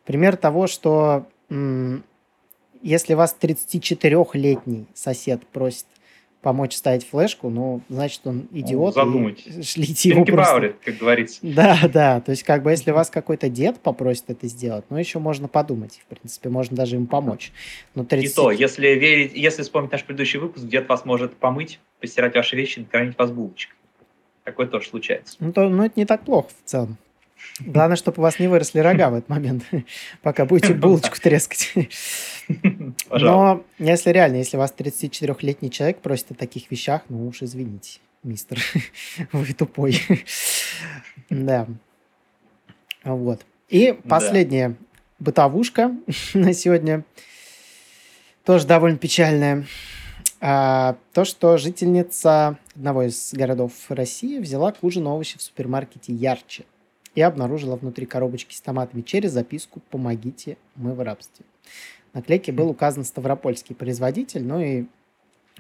пример 0.03 0.36
того, 0.38 0.67
что 0.67 1.25
если 2.81 3.13
вас 3.13 3.36
34-летний 3.39 4.88
сосед 4.93 5.45
просит 5.47 5.86
помочь 6.45 6.75
ставить 6.75 7.03
флешку, 7.03 7.49
ну, 7.49 7.81
значит, 7.89 8.21
он 8.25 8.47
идиот. 8.51 8.93
Задумайтесь. 8.93 9.67
Шлите 9.67 10.10
его 10.10 10.23
просто. 10.23 10.75
как 10.86 10.97
говорится. 10.97 11.39
Да, 11.41 11.89
да. 11.91 12.21
То 12.21 12.29
есть, 12.29 12.43
как 12.43 12.62
бы, 12.62 12.69
если 12.69 12.91
вас 12.91 13.10
какой-то 13.10 13.49
дед 13.49 13.79
попросит 13.79 14.25
это 14.27 14.45
сделать, 14.45 14.86
ну, 14.91 14.97
еще 14.97 15.17
можно 15.17 15.47
подумать. 15.47 15.99
В 16.03 16.05
принципе, 16.05 16.49
можно 16.49 16.77
даже 16.77 16.97
им 16.97 17.08
помочь. 17.08 17.51
Но 17.95 18.05
30... 18.05 18.31
И 18.31 18.36
то, 18.36 18.51
если 18.51 18.89
верить, 18.89 19.31
если 19.34 19.63
вспомнить 19.63 19.91
наш 19.91 20.03
предыдущий 20.03 20.38
выпуск, 20.38 20.67
дед 20.67 20.88
вас 20.88 21.03
может 21.03 21.36
помыть, 21.36 21.79
постирать 21.99 22.36
ваши 22.36 22.55
вещи, 22.55 22.77
накормить 22.77 23.17
вас 23.17 23.31
булочкой. 23.31 23.75
Такое 24.43 24.67
тоже 24.67 24.88
случается. 24.88 25.38
Ну, 25.39 25.51
то, 25.51 25.67
ну, 25.67 25.84
это 25.84 25.99
не 25.99 26.05
так 26.05 26.21
плохо 26.21 26.49
в 26.63 26.69
целом. 26.69 26.99
Главное, 27.59 27.95
чтобы 27.95 28.19
у 28.19 28.21
вас 28.21 28.39
не 28.39 28.47
выросли 28.47 28.79
рога 28.79 29.09
в 29.09 29.15
этот 29.15 29.29
момент, 29.29 29.63
пока 30.21 30.45
будете 30.45 30.73
булочку 30.73 31.19
трескать. 31.19 31.73
Но 33.09 33.63
если 33.79 34.11
реально, 34.11 34.37
если 34.37 34.57
вас 34.57 34.73
34-летний 34.77 35.71
человек 35.71 35.99
просит 35.99 36.31
о 36.31 36.35
таких 36.35 36.69
вещах, 36.69 37.03
ну 37.09 37.27
уж 37.27 37.41
извините, 37.41 37.99
мистер, 38.23 38.59
вы 39.31 39.53
тупой. 39.53 40.01
Да. 41.29 41.67
Вот. 43.03 43.45
И 43.69 43.97
последняя 44.07 44.75
бытовушка 45.19 45.95
на 46.33 46.53
сегодня, 46.53 47.03
тоже 48.43 48.67
довольно 48.67 48.97
печальная. 48.97 49.65
А, 50.41 50.97
то, 51.13 51.25
что 51.25 51.57
жительница 51.57 52.59
одного 52.75 53.03
из 53.03 53.33
городов 53.33 53.71
России 53.89 54.39
взяла 54.39 54.71
к 54.71 54.83
ужину 54.83 55.11
овощи 55.11 55.37
в 55.37 55.41
супермаркете 55.41 56.13
ярче 56.13 56.65
и 57.15 57.21
обнаружила 57.21 57.75
внутри 57.75 58.06
коробочки 58.06 58.54
с 58.54 58.62
томатами 58.62 59.01
через 59.01 59.32
записку 59.32 59.82
«Помогите, 59.89 60.58
мы 60.75 60.93
в 60.93 61.01
рабстве». 61.01 61.45
На 62.13 62.21
клейке 62.21 62.51
был 62.51 62.69
указан 62.69 63.04
ставропольский 63.04 63.75
производитель, 63.75 64.43
ну 64.43 64.60
и 64.60 64.86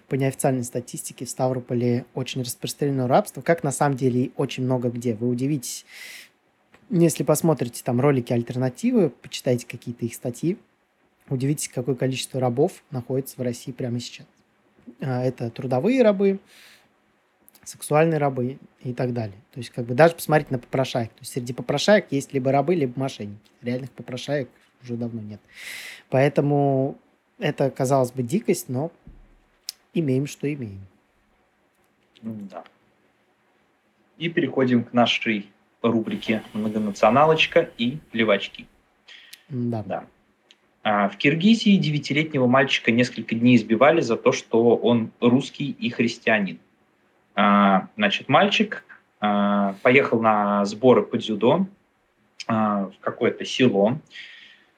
по 0.07 0.15
неофициальной 0.15 0.63
статистике 0.63 1.25
в 1.25 1.29
Ставрополе 1.29 2.05
очень 2.13 2.41
распространено 2.41 3.07
рабство, 3.07 3.41
как 3.41 3.63
на 3.63 3.71
самом 3.71 3.97
деле 3.97 4.25
и 4.25 4.31
очень 4.37 4.63
много 4.63 4.89
где. 4.89 5.15
Вы 5.15 5.27
удивитесь, 5.27 5.85
если 6.89 7.23
посмотрите 7.23 7.83
там 7.83 7.99
ролики 7.99 8.31
альтернативы, 8.31 9.09
почитайте 9.09 9.65
какие-то 9.65 10.05
их 10.05 10.13
статьи, 10.13 10.57
удивитесь, 11.29 11.69
какое 11.69 11.95
количество 11.95 12.39
рабов 12.39 12.83
находится 12.91 13.35
в 13.37 13.41
России 13.41 13.71
прямо 13.71 13.99
сейчас. 13.99 14.27
А, 15.01 15.23
это 15.23 15.49
трудовые 15.49 16.03
рабы, 16.03 16.39
сексуальные 17.65 18.17
рабы 18.17 18.57
и 18.81 18.93
так 18.93 19.13
далее. 19.13 19.37
То 19.51 19.59
есть, 19.59 19.71
как 19.71 19.85
бы 19.85 19.93
даже 19.93 20.15
посмотреть 20.15 20.51
на 20.51 20.59
попрошаек. 20.59 21.09
То 21.09 21.19
есть, 21.21 21.33
среди 21.33 21.53
попрошаек 21.53 22.07
есть 22.11 22.33
либо 22.33 22.51
рабы, 22.51 22.75
либо 22.75 22.97
мошенники. 22.99 23.39
Реальных 23.61 23.91
попрошаек 23.91 24.49
уже 24.81 24.95
давно 24.95 25.21
нет. 25.21 25.41
Поэтому 26.09 26.97
это, 27.39 27.69
казалось 27.69 28.11
бы, 28.11 28.23
дикость, 28.23 28.69
но 28.69 28.91
имеем, 29.93 30.27
что 30.27 30.51
имеем. 30.53 30.85
Да. 32.21 32.63
И 34.17 34.29
переходим 34.29 34.83
к 34.83 34.93
нашей 34.93 35.49
рубрике 35.81 36.41
«Многонационалочка» 36.53 37.69
и 37.77 37.97
«Левачки». 38.13 38.67
Да. 39.49 39.83
да. 39.83 40.07
А, 40.83 41.09
в 41.09 41.17
Киргизии 41.17 41.77
девятилетнего 41.77 42.47
мальчика 42.47 42.91
несколько 42.91 43.35
дней 43.35 43.55
избивали 43.55 44.01
за 44.01 44.17
то, 44.17 44.31
что 44.31 44.75
он 44.75 45.11
русский 45.19 45.71
и 45.71 45.89
христианин. 45.89 46.59
А, 47.35 47.87
значит, 47.97 48.29
мальчик 48.29 48.83
а, 49.19 49.75
поехал 49.81 50.21
на 50.21 50.63
сборы 50.65 51.03
по 51.03 51.17
дзюдо 51.17 51.67
а, 52.47 52.85
в 52.85 52.93
какое-то 53.01 53.43
село, 53.43 53.97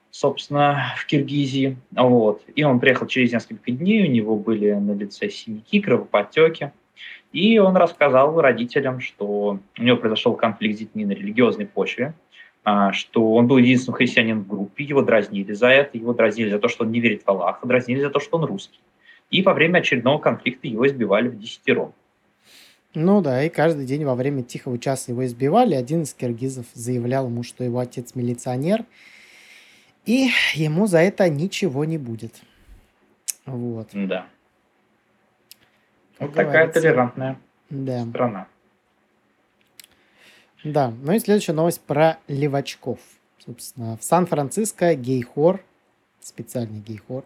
собственно, 0.10 0.96
в 0.98 1.06
Киргизии. 1.06 1.78
Вот. 1.91 2.41
И 2.56 2.63
он 2.63 2.80
приехал 2.80 3.06
через 3.06 3.32
несколько 3.32 3.72
дней, 3.72 4.08
у 4.08 4.12
него 4.12 4.36
были 4.36 4.72
на 4.74 4.93
лице 4.93 5.30
синяки, 5.30 5.80
кровоподтеки. 5.80 6.72
И 7.32 7.60
он 7.60 7.78
рассказал 7.78 8.39
родителям, 8.41 9.00
что 9.02 9.60
у 9.78 9.84
него 9.84 9.98
произошел 9.98 10.34
конфликт 10.34 10.78
с 10.78 10.80
детьми 10.80 11.06
на 11.06 11.12
религиозной 11.12 11.67
почве, 11.67 12.13
что 12.91 13.34
он 13.34 13.48
был 13.48 13.58
единственным 13.58 13.98
христианином 13.98 14.43
в 14.43 14.48
группе, 14.48 14.84
его 14.84 15.02
дразнили 15.02 15.54
за 15.54 15.67
это, 15.67 15.98
его 15.98 16.13
дразнили 16.13 16.50
за 16.50 16.60
то, 16.60 16.70
что 16.70 16.86
он 16.86 16.91
не 16.91 17.00
верит 17.00 17.24
в 17.24 17.30
Аллаха, 17.30 17.67
дразнили 17.67 18.00
за 18.00 18.10
то, 18.10 18.20
что 18.20 18.38
он 18.38 18.46
русский. 18.46 18.80
И 19.30 19.41
во 19.41 19.54
время 19.54 19.80
очередного 19.80 20.17
конфликта 20.20 20.67
его 20.67 20.88
избивали 20.88 21.28
в 21.28 21.38
десятером. 21.38 21.93
Ну 22.93 23.21
да, 23.21 23.43
и 23.43 23.50
каждый 23.50 23.86
день 23.86 24.06
во 24.06 24.15
время 24.15 24.43
тихого 24.43 24.80
часа 24.80 25.12
его 25.12 25.26
избивали. 25.26 25.76
Один 25.76 26.04
из 26.04 26.13
киргизов 26.13 26.65
заявлял 26.73 27.28
ему, 27.28 27.43
что 27.43 27.63
его 27.63 27.80
отец 27.80 28.15
милиционер, 28.15 28.86
и 30.06 30.30
ему 30.54 30.88
за 30.88 31.00
это 31.00 31.30
ничего 31.30 31.86
не 31.86 31.97
будет. 31.97 32.34
Вот. 33.45 33.89
Да. 33.93 34.28
вот 36.19 36.34
такая 36.34 36.67
толерантная 36.69 37.39
да. 37.69 38.06
страна. 38.06 38.47
Да, 40.63 40.91
ну 41.02 41.13
и 41.13 41.19
следующая 41.19 41.54
новость 41.54 41.82
про 41.82 42.17
левачков. 42.28 43.00
Собственно, 43.45 43.95
в 43.97 44.04
Сан-Франциско 44.04 44.95
гей-хор, 44.95 45.63
специальный 46.19 46.80
гей-хор, 46.80 47.23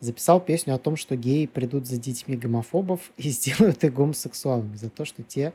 записал 0.00 0.40
песню 0.40 0.74
о 0.74 0.78
том, 0.78 0.96
что 0.96 1.16
геи 1.16 1.46
придут 1.46 1.86
за 1.86 1.98
детьми 1.98 2.36
гомофобов 2.36 3.00
и 3.16 3.28
сделают 3.28 3.82
их 3.84 3.92
гомосексуалами 3.92 4.76
за 4.76 4.90
то, 4.90 5.04
что 5.04 5.22
те 5.22 5.52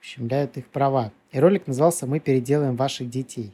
ущемляют 0.00 0.56
их 0.56 0.66
права. 0.66 1.12
И 1.32 1.38
ролик 1.38 1.66
назывался 1.66 2.06
«Мы 2.06 2.20
переделаем 2.20 2.76
ваших 2.76 3.10
детей». 3.10 3.52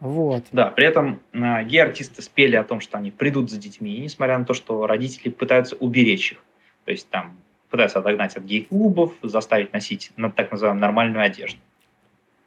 Вот. 0.00 0.44
Да, 0.52 0.70
при 0.70 0.86
этом 0.86 1.20
э, 1.32 1.64
гей-артисты 1.64 2.20
спели 2.20 2.56
о 2.56 2.64
том, 2.64 2.80
что 2.80 2.98
они 2.98 3.10
придут 3.10 3.50
за 3.50 3.58
детьми, 3.58 3.98
несмотря 3.98 4.38
на 4.38 4.44
то, 4.44 4.52
что 4.52 4.86
родители 4.86 5.30
пытаются 5.30 5.76
уберечь 5.76 6.32
их. 6.32 6.44
То 6.84 6.90
есть 6.90 7.08
там 7.08 7.38
пытаются 7.70 8.00
отогнать 8.00 8.36
от 8.36 8.44
гей-клубов, 8.44 9.14
заставить 9.22 9.72
носить 9.72 10.12
так 10.36 10.52
называемую 10.52 10.80
нормальную 10.80 11.24
одежду. 11.24 11.58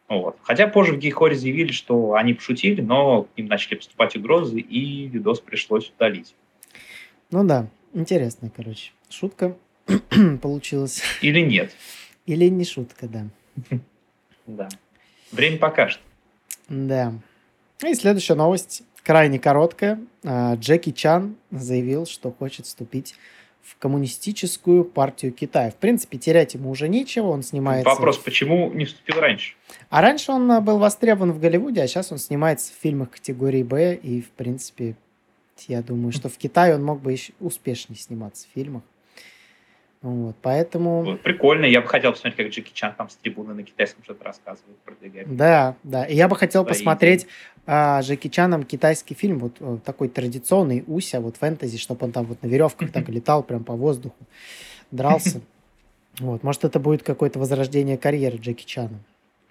Вот. 0.10 0.38
Хотя 0.44 0.68
позже 0.68 0.94
в 0.94 1.00
Гейхоре 1.00 1.36
заявили, 1.36 1.72
что 1.72 2.14
они 2.14 2.34
пошутили, 2.34 2.82
но 2.82 3.24
к 3.24 3.38
ним 3.38 3.48
начали 3.48 3.76
поступать 3.76 4.16
угрозы, 4.16 4.60
и 4.60 5.08
видос 5.08 5.40
пришлось 5.42 5.92
удалить. 5.96 6.34
Ну 7.30 7.44
да, 7.44 7.68
интересная, 7.94 8.52
короче, 8.56 8.92
шутка. 9.10 9.58
получилось. 10.42 11.02
Или 11.22 11.42
нет. 11.42 11.72
Или 12.26 12.46
не 12.48 12.66
шутка, 12.66 13.08
да. 13.08 13.28
Да. 14.46 14.70
Время 15.34 15.58
покажет. 15.58 16.00
Да. 16.70 17.14
И 17.86 17.94
следующая 17.96 18.36
новость, 18.36 18.84
крайне 19.04 19.40
короткая. 19.40 20.00
А, 20.24 20.56
Джеки 20.56 20.94
Чан 20.94 21.36
заявил, 21.52 22.06
что 22.06 22.32
хочет 22.32 22.66
вступить 22.66 23.16
в 23.68 23.78
коммунистическую 23.78 24.86
партию 24.86 25.34
Китая. 25.34 25.72
В 25.72 25.76
принципе, 25.76 26.18
терять 26.18 26.54
ему 26.54 26.70
уже 26.70 26.88
нечего, 26.88 27.28
он 27.28 27.44
снимается... 27.44 27.90
Вопрос, 27.90 28.18
почему 28.18 28.72
не 28.72 28.86
вступил 28.86 29.20
раньше? 29.20 29.56
А 29.90 30.02
раньше 30.02 30.32
он 30.32 30.50
а, 30.52 30.62
был 30.62 30.78
востребован 30.78 31.34
в 31.34 31.40
Голливуде, 31.40 31.82
а 31.82 31.88
сейчас 31.88 32.12
он 32.12 32.18
снимается 32.18 32.72
в 32.72 32.82
фильмах 32.82 33.12
категории 33.12 33.64
«Б», 33.64 33.96
и, 33.96 34.22
в 34.22 34.30
принципе, 34.30 34.96
я 35.68 35.82
думаю, 35.82 36.14
что 36.14 36.30
в 36.30 36.38
Китае 36.38 36.76
он 36.76 36.84
мог 36.84 37.02
бы 37.02 37.12
еще 37.12 37.34
успешнее 37.42 37.98
сниматься 37.98 38.48
в 38.48 38.54
фильмах. 38.54 38.84
Вот, 40.02 40.36
поэтому... 40.42 41.04
Вот, 41.04 41.22
прикольно, 41.22 41.66
я 41.66 41.82
бы 41.82 41.88
хотел 41.88 42.12
посмотреть, 42.12 42.38
как 42.38 42.48
Джеки 42.50 42.72
Чан 42.74 42.94
там 42.96 43.10
с 43.10 43.16
трибуны 43.16 43.54
на 43.56 43.64
китайском 43.64 44.04
что-то 44.04 44.24
рассказывает, 44.26 44.78
продвигает. 44.86 45.36
Да, 45.36 45.76
да, 45.84 46.06
и 46.06 46.16
я 46.16 46.28
бы 46.28 46.36
хотел 46.36 46.64
Свои 46.64 46.74
посмотреть 46.74 47.28
а, 47.66 48.00
Джеки 48.02 48.28
Чаном 48.28 48.64
китайский 48.64 49.16
фильм, 49.16 49.40
вот, 49.40 49.60
вот 49.60 49.84
такой 49.84 50.08
традиционный 50.08 50.84
Уся, 50.88 51.20
вот 51.20 51.38
фэнтези, 51.38 51.78
чтобы 51.78 52.06
он 52.06 52.12
там 52.12 52.26
вот 52.26 52.42
на 52.44 52.48
веревках 52.48 52.92
так 52.92 53.10
летал 53.10 53.42
прям 53.42 53.64
по 53.64 53.74
воздуху, 53.74 54.18
дрался. 54.92 55.42
Вот, 56.20 56.44
может, 56.44 56.64
это 56.64 56.80
будет 56.80 57.04
какое-то 57.04 57.40
возрождение 57.40 57.98
карьеры 57.98 58.38
Джеки 58.38 58.66
Чана. 58.66 59.00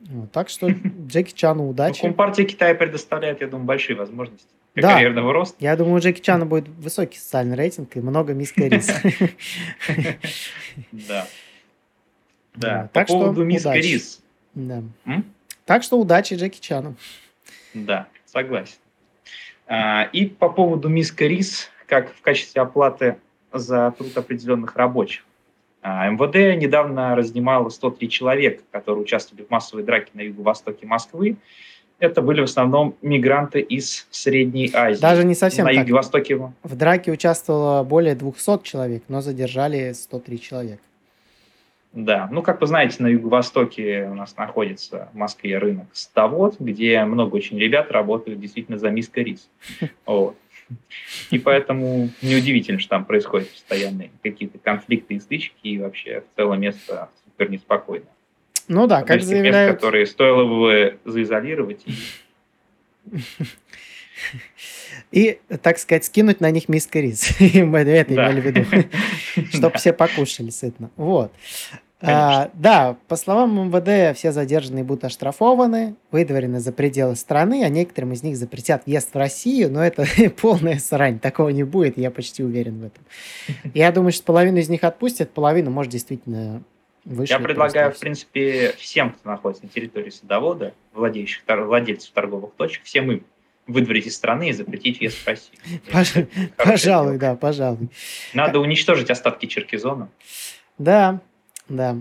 Вот, 0.00 0.30
так 0.30 0.48
что 0.48 0.68
Джеки 1.08 1.32
Чану 1.34 1.68
удачи. 1.68 2.00
Ну, 2.02 2.08
Компартия 2.08 2.44
Китая 2.44 2.74
предоставляет, 2.74 3.40
я 3.40 3.48
думаю, 3.48 3.66
большие 3.66 3.96
возможности 3.96 4.48
да. 4.82 4.94
карьерного 4.94 5.32
роста. 5.32 5.56
Я 5.60 5.76
думаю, 5.76 5.96
у 5.96 5.98
Джеки 5.98 6.20
Чана 6.20 6.46
будет 6.46 6.68
высокий 6.68 7.18
социальный 7.18 7.56
рейтинг 7.56 7.96
и 7.96 8.00
много 8.00 8.34
мисс 8.34 8.52
Кэрис. 8.52 8.90
Да. 10.92 11.26
Да. 12.54 12.90
По 12.92 13.04
поводу 13.04 13.44
мисс 13.44 13.62
Кэрис. 13.62 14.22
Да. 14.54 14.82
Так 15.64 15.82
что 15.82 15.98
удачи 15.98 16.34
Джеки 16.34 16.60
Чану. 16.60 16.94
Да, 17.74 18.06
согласен. 18.24 18.76
А, 19.66 20.04
и 20.12 20.26
по 20.26 20.48
поводу 20.48 20.88
мисс 20.88 21.10
Кэрис, 21.10 21.70
как 21.86 22.14
в 22.14 22.20
качестве 22.22 22.62
оплаты 22.62 23.16
за 23.52 23.90
труд 23.98 24.16
определенных 24.16 24.76
рабочих. 24.76 25.24
А, 25.82 26.08
МВД 26.08 26.60
недавно 26.60 27.14
разнимало 27.16 27.68
103 27.68 28.08
человека, 28.08 28.62
которые 28.70 29.02
участвовали 29.02 29.44
в 29.44 29.50
массовой 29.50 29.82
драке 29.82 30.10
на 30.14 30.20
юго-востоке 30.20 30.86
Москвы 30.86 31.36
это 31.98 32.22
были 32.22 32.40
в 32.40 32.44
основном 32.44 32.94
мигранты 33.02 33.60
из 33.60 34.06
Средней 34.10 34.70
Азии. 34.72 35.00
Даже 35.00 35.24
не 35.24 35.34
совсем 35.34 35.64
На 35.66 35.70
юго-востоке. 35.70 36.36
В 36.62 36.76
драке 36.76 37.12
участвовало 37.12 37.82
более 37.84 38.14
200 38.14 38.62
человек, 38.62 39.02
но 39.08 39.20
задержали 39.20 39.92
103 39.92 40.40
человека. 40.40 40.82
Да, 41.92 42.28
ну, 42.30 42.42
как 42.42 42.60
вы 42.60 42.66
знаете, 42.66 42.96
на 42.98 43.06
юго-востоке 43.06 44.08
у 44.10 44.14
нас 44.14 44.36
находится 44.36 45.08
в 45.14 45.16
Москве 45.16 45.56
рынок 45.56 45.86
Ставод, 45.94 46.56
где 46.60 47.02
много 47.04 47.36
очень 47.36 47.58
ребят 47.58 47.90
работают 47.90 48.38
действительно 48.38 48.78
за 48.78 48.90
миской 48.90 49.24
рис. 49.24 49.48
Вот. 50.04 50.36
И 51.30 51.38
поэтому 51.38 52.10
неудивительно, 52.22 52.80
что 52.80 52.90
там 52.90 53.04
происходят 53.04 53.48
постоянные 53.48 54.10
какие-то 54.22 54.58
конфликты 54.58 55.14
и 55.14 55.20
стычки, 55.20 55.54
и 55.62 55.78
вообще 55.78 56.22
в 56.22 56.36
целом 56.36 56.60
место 56.60 57.08
супер 57.24 57.50
неспокойное. 57.50 58.08
Ну 58.68 58.86
да, 58.86 59.02
как 59.02 59.22
заявляют... 59.22 59.72
Мест, 59.72 59.80
которые 59.80 60.06
стоило 60.06 60.44
бы 60.44 60.98
заизолировать. 61.04 61.84
И, 65.12 65.38
так 65.62 65.78
сказать, 65.78 66.04
скинуть 66.04 66.40
на 66.40 66.50
них 66.50 66.68
миску 66.68 66.98
рис. 66.98 67.30
Мы 67.40 67.78
это 67.78 68.14
имели 68.14 68.40
в 68.40 68.44
виду. 68.44 68.88
Чтобы 69.52 69.78
все 69.78 69.92
покушали 69.92 70.50
сытно. 70.50 70.90
Вот. 70.96 71.32
А, 72.02 72.50
да, 72.52 72.96
по 73.08 73.16
словам 73.16 73.68
МВД, 73.68 74.16
все 74.16 74.30
задержанные 74.30 74.84
будут 74.84 75.04
оштрафованы, 75.04 75.94
выдворены 76.10 76.60
за 76.60 76.70
пределы 76.70 77.16
страны, 77.16 77.64
а 77.64 77.70
некоторым 77.70 78.12
из 78.12 78.22
них 78.22 78.36
запретят 78.36 78.84
въезд 78.84 79.14
в 79.14 79.16
Россию, 79.16 79.72
но 79.72 79.82
это 79.82 80.04
полная 80.40 80.78
срань, 80.78 81.18
такого 81.18 81.48
не 81.48 81.64
будет, 81.64 81.96
я 81.96 82.10
почти 82.10 82.44
уверен 82.44 82.80
в 82.80 82.84
этом. 82.84 83.04
Я 83.72 83.92
думаю, 83.92 84.12
что 84.12 84.24
половину 84.24 84.58
из 84.58 84.68
них 84.68 84.84
отпустят, 84.84 85.30
половину, 85.30 85.70
может, 85.70 85.90
действительно 85.90 86.62
Вышли 87.06 87.32
Я 87.32 87.38
предлагаю, 87.38 87.92
в 87.92 87.98
принципе, 88.00 88.74
всем, 88.78 89.12
кто 89.12 89.30
находится 89.30 89.64
на 89.64 89.70
территории 89.70 90.10
садовода, 90.10 90.74
владеющих, 90.92 91.44
владельцев 91.46 92.10
торговых 92.10 92.54
точек, 92.56 92.82
всем 92.82 93.12
им 93.12 93.24
выдворить 93.68 94.06
из 94.06 94.16
страны 94.16 94.48
и 94.48 94.52
запретить 94.52 94.98
въезд 94.98 95.18
в 95.18 95.26
Россию. 95.26 95.58
Пож... 95.92 96.14
Пожалуй, 96.56 97.18
да, 97.18 97.36
пожалуй. 97.36 97.90
Надо 98.34 98.58
уничтожить 98.58 99.08
остатки 99.08 99.46
Черкизона. 99.46 100.08
Да, 100.78 101.20
да. 101.68 101.96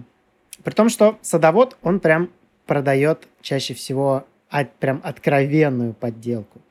При 0.64 0.74
том, 0.74 0.90
что 0.90 1.20
садовод, 1.22 1.78
он 1.84 2.00
прям 2.00 2.32
продает 2.66 3.28
чаще 3.44 3.76
всего 3.76 4.26
от, 4.50 4.74
прям 4.74 5.02
откровенную 5.04 5.94
подделку. 5.94 6.62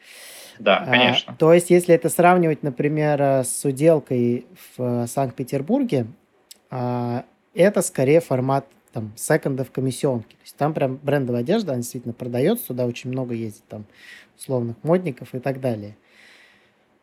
Да, 0.59 0.79
а, 0.79 0.87
конечно. 0.87 1.33
А, 1.33 1.37
то 1.37 1.53
есть, 1.53 1.71
если 1.71 1.95
это 1.95 2.09
сравнивать, 2.09 2.65
например, 2.65 3.21
с 3.21 3.65
уделкой 3.65 4.47
в 4.77 5.07
Санкт-Петербурге, 5.07 6.07
а, 6.71 7.25
это 7.55 7.83
скорее 7.83 8.21
формат 8.21 8.67
там 8.93 9.13
секондов 9.17 9.71
комиссионки. 9.71 10.31
То 10.31 10.43
есть 10.43 10.57
там 10.57 10.73
прям 10.73 10.97
брендовая 11.03 11.43
одежда, 11.43 11.73
она 11.73 11.81
действительно 11.81 12.15
продается, 12.15 12.69
туда 12.69 12.87
очень 12.87 13.11
много 13.11 13.35
ездит 13.35 13.65
там 13.69 13.85
условных 14.39 14.77
модников 14.83 15.35
и 15.35 15.41
так 15.41 15.61
далее. 15.61 15.97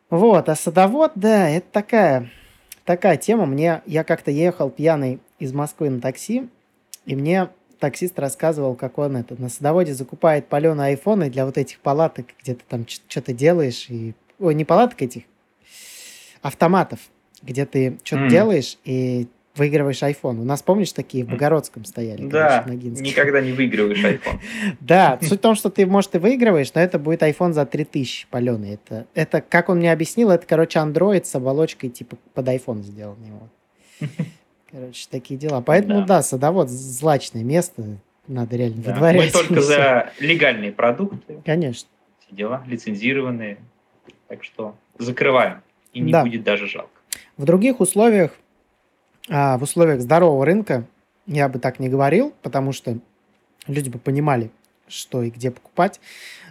Вот, 0.08 0.48
а 0.48 0.54
садовод, 0.54 1.12
да, 1.14 1.48
это 1.48 1.66
такая, 1.70 2.30
такая 2.84 3.16
тема. 3.16 3.46
Мне, 3.46 3.82
я 3.86 4.04
как-то 4.04 4.30
ехал 4.30 4.70
пьяный 4.70 5.20
из 5.38 5.52
Москвы 5.52 5.90
на 5.90 6.00
такси, 6.00 6.48
и 7.06 7.16
мне 7.16 7.48
таксист 7.78 8.18
рассказывал, 8.18 8.74
как 8.74 8.98
он 8.98 9.16
это 9.16 9.40
на 9.40 9.48
садоводе 9.48 9.92
закупает 9.94 10.46
паленые 10.46 10.88
айфоны 10.88 11.30
для 11.30 11.44
вот 11.44 11.58
этих 11.58 11.80
палаток, 11.80 12.26
где 12.40 12.54
ты 12.54 12.62
там 12.68 12.86
что-то 12.86 13.32
делаешь, 13.32 13.86
и... 13.88 14.14
Ой, 14.38 14.54
не 14.54 14.64
палаток 14.64 15.00
этих, 15.02 15.24
автоматов, 16.42 17.00
где 17.42 17.64
ты 17.64 17.98
что-то 18.04 18.24
mm. 18.24 18.28
делаешь, 18.28 18.78
и 18.84 19.28
выигрываешь 19.54 20.02
iPhone. 20.02 20.40
У 20.40 20.44
нас, 20.44 20.62
помнишь, 20.62 20.92
такие 20.92 21.24
в 21.24 21.28
Богородском 21.28 21.84
стояли? 21.84 22.26
Да, 22.26 22.62
короче, 22.62 22.86
никогда 22.88 23.40
не 23.40 23.52
выигрываешь 23.52 24.02
iPhone. 24.02 24.40
Да, 24.80 25.18
суть 25.20 25.38
в 25.38 25.42
том, 25.42 25.54
что 25.54 25.70
ты, 25.70 25.86
может, 25.86 26.14
и 26.14 26.18
выигрываешь, 26.18 26.72
но 26.74 26.80
это 26.80 26.98
будет 26.98 27.22
iPhone 27.22 27.52
за 27.52 27.66
3000 27.66 28.28
паленый. 28.30 28.74
Это, 28.74 29.06
это, 29.14 29.40
как 29.40 29.68
он 29.68 29.78
мне 29.78 29.92
объяснил, 29.92 30.30
это, 30.30 30.46
короче, 30.46 30.78
Android 30.78 31.24
с 31.24 31.34
оболочкой 31.34 31.90
типа 31.90 32.16
под 32.34 32.48
iPhone 32.48 32.82
сделан 32.82 33.18
его. 33.24 33.48
Короче, 34.70 35.06
такие 35.10 35.38
дела. 35.38 35.60
Поэтому, 35.60 36.00
да, 36.00 36.06
да 36.06 36.22
садовод 36.22 36.70
злачное 36.70 37.44
место, 37.44 37.98
надо 38.26 38.56
реально 38.56 38.82
да. 38.82 38.92
выдворять. 38.94 39.34
Мы 39.34 39.42
только 39.42 39.60
за 39.60 40.10
легальные 40.18 40.72
продукты. 40.72 41.42
Конечно. 41.44 41.88
Все 42.20 42.34
дела 42.34 42.64
лицензированные. 42.66 43.58
Так 44.28 44.42
что 44.42 44.74
закрываем. 44.96 45.60
И 45.92 46.00
не 46.00 46.10
да. 46.10 46.22
будет 46.22 46.42
даже 46.42 46.66
жалко. 46.66 46.90
В 47.36 47.44
других 47.44 47.80
условиях 47.80 48.32
а 49.28 49.58
в 49.58 49.62
условиях 49.62 50.00
здорового 50.00 50.44
рынка 50.44 50.84
я 51.26 51.48
бы 51.48 51.58
так 51.58 51.78
не 51.78 51.88
говорил, 51.88 52.32
потому 52.42 52.72
что 52.72 52.98
люди 53.66 53.88
бы 53.88 53.98
понимали, 53.98 54.50
что 54.88 55.22
и 55.22 55.30
где 55.30 55.50
покупать. 55.50 56.00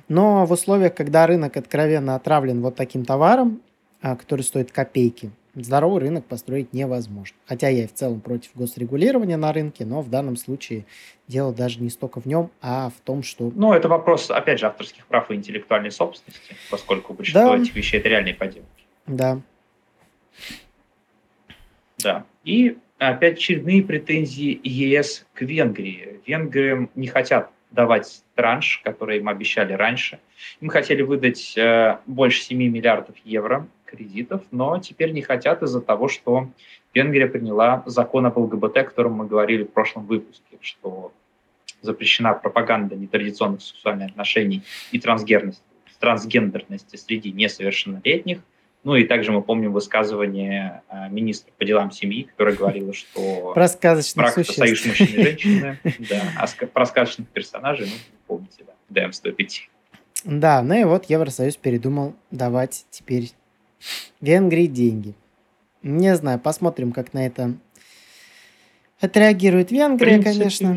Но 0.08 0.46
в 0.46 0.52
условиях, 0.52 0.96
когда 0.96 1.28
рынок 1.28 1.58
откровенно 1.58 2.16
отравлен 2.16 2.62
вот 2.62 2.76
таким 2.76 3.06
товаром, 3.06 3.62
а, 4.02 4.16
который 4.16 4.42
стоит 4.42 4.72
копейки, 4.72 5.32
здоровый 5.56 6.02
рынок 6.02 6.26
построить 6.26 6.74
невозможно. 6.74 7.36
Хотя 7.46 7.68
я 7.70 7.84
и 7.84 7.88
в 7.88 7.94
целом 7.94 8.22
против 8.22 8.52
госрегулирования 8.56 9.38
на 9.38 9.52
рынке, 9.52 9.86
но 9.86 10.02
в 10.02 10.10
данном 10.10 10.38
случае 10.38 10.86
дело 11.28 11.54
даже 11.54 11.82
не 11.82 11.90
столько 11.90 12.22
в 12.22 12.26
нем, 12.26 12.50
а 12.62 12.90
в 12.90 13.00
том, 13.02 13.24
что... 13.24 13.52
Ну, 13.54 13.74
это 13.74 13.88
вопрос, 13.90 14.30
опять 14.32 14.60
же, 14.60 14.68
авторских 14.68 15.06
прав 15.08 15.30
и 15.32 15.36
интеллектуальной 15.36 15.92
собственности, 15.92 16.56
поскольку 16.70 17.14
большинство 17.14 17.56
да. 17.56 17.62
этих 17.62 17.76
вещей– 17.76 18.00
это 18.00 18.10
реальные 18.10 18.34
поделки. 18.34 18.68
Да. 19.08 19.42
Да. 22.00 22.26
И 22.44 22.78
опять 22.98 23.38
очередные 23.38 23.84
претензии 23.84 24.60
ЕС 24.64 25.26
к 25.34 25.42
Венгрии. 25.42 26.20
Венгры 26.26 26.90
не 26.96 27.08
хотят 27.08 27.52
давать 27.72 28.24
транш, 28.36 28.82
который 28.84 29.18
им 29.18 29.30
обещали 29.30 29.74
раньше. 29.74 30.20
Им 30.60 30.70
хотели 30.70 31.02
выдать 31.02 31.58
э, 31.58 31.98
больше 32.06 32.42
7 32.42 32.58
миллиардов 32.58 33.16
евро 33.24 33.68
кредитов, 33.86 34.42
но 34.52 34.80
теперь 34.80 35.12
не 35.12 35.22
хотят 35.22 35.64
из-за 35.64 35.82
того, 35.82 36.08
что 36.08 36.50
Венгрия 36.94 37.28
приняла 37.28 37.84
закон 37.86 38.26
об 38.26 38.38
ЛГБТ, 38.38 38.78
о 38.78 38.84
котором 38.84 39.14
мы 39.14 39.28
говорили 39.28 39.64
в 39.64 39.72
прошлом 39.72 40.06
выпуске, 40.06 40.58
что 40.62 41.14
запрещена 41.82 42.34
пропаганда 42.34 42.96
нетрадиционных 42.96 43.62
сексуальных 43.62 44.12
отношений 44.12 44.64
и 44.92 45.00
трансгендерности, 45.00 46.96
среди 46.96 47.32
несовершеннолетних. 47.32 48.40
Ну 48.84 48.96
и 48.96 49.04
также 49.04 49.32
мы 49.32 49.44
помним 49.44 49.74
высказывание 49.74 50.82
э, 50.90 51.10
министра 51.10 51.52
по 51.58 51.66
делам 51.66 51.92
семьи, 51.92 52.24
которая 52.24 52.56
говорила, 52.56 52.94
что 52.94 53.52
про 53.56 53.68
сказочных 53.68 54.34
брак– 54.34 54.46
союз 54.48 54.86
мужчины 54.86 55.08
и 55.08 55.24
женщины, 55.24 55.80
да, 56.10 56.22
а 56.38 56.66
про 56.66 56.86
сказочных 56.86 57.28
персонажей, 57.28 57.88
ну, 57.88 57.94
помните, 58.28 58.64
да, 58.66 59.02
ДМ-105. 59.02 59.50
Да, 60.24 60.62
ну 60.64 60.74
и 60.74 60.84
вот 60.84 61.06
Евросоюз 61.06 61.58
передумал 61.58 62.16
давать 62.32 62.86
теперь 62.90 63.32
Венгрии 64.20 64.68
деньги. 64.68 65.14
Не 65.84 66.16
знаю, 66.16 66.40
посмотрим, 66.40 66.92
как 66.92 67.14
на 67.14 67.26
это 67.26 67.56
Отреагирует 69.02 69.72
Венгрия, 69.72 70.20
принципе, 70.20 70.40
конечно. 70.40 70.74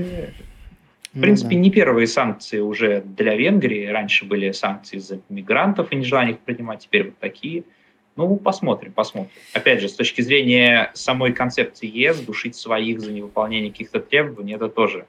В 1.12 1.16
Ну 1.16 1.20
принципе, 1.20 1.54
да. 1.54 1.60
не 1.60 1.70
первые 1.70 2.06
санкции 2.06 2.58
уже 2.58 3.02
для 3.02 3.36
Венгрии. 3.36 3.86
Раньше 3.86 4.24
были 4.24 4.50
санкции 4.52 4.96
из-за 4.96 5.20
мигрантов 5.28 5.92
и 5.92 5.96
нежелания 5.96 6.32
их 6.32 6.40
принимать, 6.40 6.80
теперь 6.80 7.04
вот 7.04 7.18
такие. 7.18 7.64
Ну, 8.16 8.36
посмотрим, 8.36 8.92
посмотрим. 8.92 9.30
Опять 9.54 9.80
же, 9.80 9.88
с 9.88 9.94
точки 9.94 10.22
зрения 10.22 10.90
самой 10.94 11.32
концепции 11.32 11.86
ЕС, 11.88 12.20
душить 12.20 12.54
своих 12.54 13.00
за 13.00 13.12
невыполнение 13.12 13.70
каких-то 13.72 13.98
требований, 14.00 14.54
это 14.54 14.68
тоже 14.68 15.06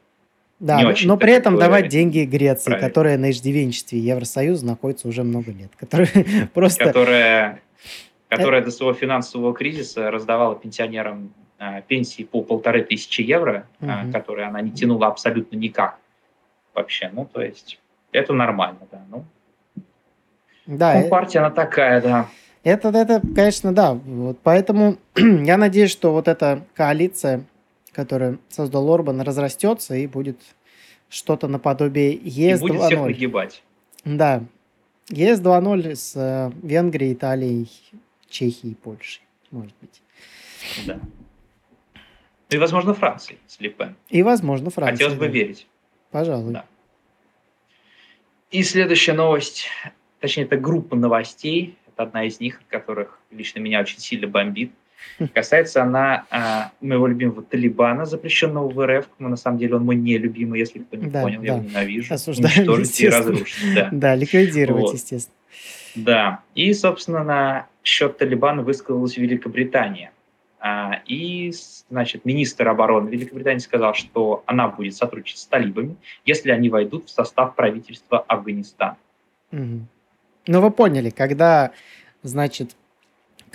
Да, 0.59 0.77
не 0.77 0.83
но- 0.83 0.89
очень 0.89 1.07
но 1.07 1.17
при 1.17 1.33
этом 1.33 1.57
давать 1.57 1.87
деньги 1.87 2.21
Греции, 2.25 2.65
правильно. 2.65 2.87
которая 2.89 3.17
на 3.19 3.29
иждивенчестве 3.29 3.99
Евросоюза 3.99 4.65
находится 4.65 5.07
уже 5.07 5.21
много 5.23 5.51
лет. 5.51 5.69
Которая 5.77 6.09
просто... 6.53 6.85
которая, 6.85 7.61
которая 8.27 8.63
до 8.63 8.71
своего 8.71 8.93
финансового 8.95 9.53
кризиса 9.53 10.09
раздавала 10.09 10.55
пенсионерам 10.55 11.31
а, 11.59 11.81
пенсии 11.81 12.23
по 12.23 12.41
полторы 12.41 12.81
тысячи 12.83 13.21
евро, 13.21 13.67
а, 13.81 14.03
Мгм. 14.03 14.13
которые 14.13 14.47
она 14.47 14.61
не 14.61 14.71
тянула 14.71 15.07
абсолютно 15.07 15.55
никак 15.57 15.99
вообще. 16.73 17.09
Ну, 17.13 17.25
то 17.31 17.41
есть, 17.41 17.79
это 18.11 18.33
нормально, 18.33 18.79
да. 18.91 19.01
Ну, 19.11 19.25
Да, 20.65 20.99
ну, 20.99 21.07
партия, 21.07 21.39
она 21.39 21.51
такая, 21.51 22.01
да. 22.01 22.27
Это, 22.65 22.89
это, 22.89 23.21
конечно, 23.35 23.73
да. 23.75 23.93
Вот 23.93 24.39
поэтому 24.41 24.97
я 25.15 25.55
надеюсь, 25.55 25.91
что 25.91 26.11
вот 26.11 26.27
эта 26.27 26.65
коалиция, 26.73 27.45
которую 27.91 28.39
создал 28.49 28.91
Орбан, 28.91 29.21
разрастется 29.21 29.93
и 29.95 30.07
будет 30.07 30.39
что-то 31.07 31.47
наподобие 31.47 32.13
И 32.13 32.27
ЕС 32.27 32.59
будет 32.59 32.81
всех 32.81 32.99
2.0. 32.99 33.05
нагибать. 33.05 33.63
Да. 34.03 34.43
ЕС 35.09 35.39
2.0 35.41 35.95
с 35.95 36.15
э, 36.15 36.51
Венгрией, 36.63 37.13
Италией, 37.13 37.69
Чехией 38.27 38.71
и 38.71 38.75
Польшей, 38.75 39.21
может 39.51 39.75
быть. 39.79 40.01
Да. 40.87 40.99
И, 42.49 42.57
возможно, 42.57 42.95
Франции 42.95 43.37
с 43.45 43.59
Ле 43.59 43.69
Пен. 43.69 43.95
И, 44.09 44.23
возможно, 44.23 44.71
Франция. 44.71 44.93
Хотелось 44.93 45.19
бы 45.19 45.27
да. 45.27 45.31
верить. 45.31 45.67
Пожалуй. 46.09 46.53
Да. 46.53 46.65
И 48.49 48.63
следующая 48.63 49.13
новость, 49.13 49.67
точнее, 50.19 50.45
это 50.45 50.57
группа 50.57 50.95
новостей, 50.95 51.77
одна 51.97 52.25
из 52.25 52.39
них, 52.39 52.59
от 52.61 52.67
которых 52.67 53.19
лично 53.31 53.59
меня 53.59 53.79
очень 53.81 53.99
сильно 53.99 54.27
бомбит. 54.27 54.71
Касается 55.33 55.83
она 55.83 56.25
а, 56.31 56.71
моего 56.81 57.07
любимого 57.07 57.43
Талибана, 57.43 58.05
запрещенного 58.05 58.69
в 58.69 58.85
РФ. 58.85 59.07
Но 59.19 59.29
на 59.29 59.35
самом 59.35 59.59
деле 59.59 59.75
он 59.75 59.85
мой 59.85 59.95
нелюбимый, 59.95 60.59
если 60.59 60.79
кто 60.79 60.97
не 60.97 61.07
Да, 61.07 61.21
понял, 61.21 61.41
я 61.43 61.51
да. 61.53 61.57
его 61.59 61.69
ненавижу. 61.69 62.13
Осуждаем, 62.13 62.67
Уничтожить 62.69 63.01
и 63.01 63.09
разрушить. 63.09 63.75
Да. 63.75 63.89
Да, 63.91 64.15
ликвидировать, 64.15 64.81
Вот. 64.83 64.93
естественно. 64.93 65.35
Да, 65.95 66.39
и, 66.55 66.73
собственно, 66.73 67.23
на 67.23 67.67
счет 67.83 68.17
Талибана 68.17 68.63
высказалась 68.63 69.15
Великобритания. 69.15 70.11
А, 70.59 71.01
И, 71.05 71.53
значит, 71.89 72.25
министр 72.25 72.67
обороны 72.69 73.09
Великобритании 73.09 73.59
сказал, 73.59 73.93
что 73.93 74.43
она 74.47 74.67
будет 74.67 74.95
сотрудничать 74.95 75.37
с 75.37 75.45
талибами, 75.45 75.95
если 76.25 76.49
они 76.51 76.69
войдут 76.69 77.05
в 77.05 77.09
состав 77.11 77.55
правительства 77.55 78.19
Афганистана. 78.19 78.97
Мгм. 79.51 79.87
Ну, 80.47 80.61
вы 80.61 80.71
поняли, 80.71 81.09
когда, 81.09 81.71
значит, 82.23 82.75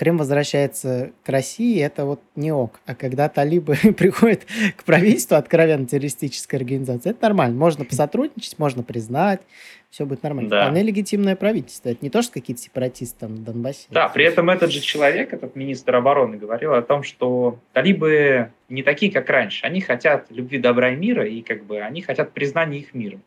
Крым 0.01 0.17
возвращается 0.17 1.11
к 1.25 1.29
России, 1.29 1.79
это 1.79 2.07
вот 2.07 2.23
не 2.35 2.53
ок. 2.53 2.81
А 2.87 2.95
когда 2.95 3.29
талибы 3.29 3.75
приходят 3.99 4.47
к 4.75 4.85
правительству, 4.85 5.37
откровенно 5.37 5.87
террористической 5.87 6.59
организации, 6.59 7.11
это 7.11 7.23
нормально. 7.25 7.59
Можно 7.59 7.85
посотрудничать, 7.85 8.59
можно 8.59 8.83
признать, 8.83 9.43
все 9.91 10.07
будет 10.07 10.23
нормально. 10.23 10.49
Да. 10.49 10.63
Вполне 10.63 10.85
легитимное 10.85 11.37
правительство. 11.37 11.91
Это 11.91 11.99
не 12.01 12.09
то, 12.09 12.23
что 12.23 12.33
какие-то 12.33 12.63
сепаратисты 12.63 13.19
там 13.21 13.35
в 13.35 13.45
Донбассе. 13.45 13.89
Да, 13.91 14.09
при 14.09 14.25
этом 14.25 14.49
этот 14.49 14.71
же 14.71 14.81
человек, 14.81 15.35
этот 15.35 15.55
министр 15.55 15.97
обороны, 15.97 16.39
говорил 16.39 16.73
о 16.73 16.81
том, 16.81 17.03
что 17.03 17.59
талибы 17.75 18.53
не 18.71 18.83
такие, 18.83 19.13
как 19.13 19.29
раньше. 19.29 19.67
Они 19.67 19.83
хотят 19.83 20.29
любви, 20.31 20.59
добра 20.59 20.93
и 20.93 20.97
мира, 20.97 21.27
и 21.27 21.43
как 21.43 21.65
бы 21.65 21.79
они 21.79 22.01
хотят 22.01 22.33
признания 22.33 22.79
их 22.79 22.95
миром. 22.95 23.21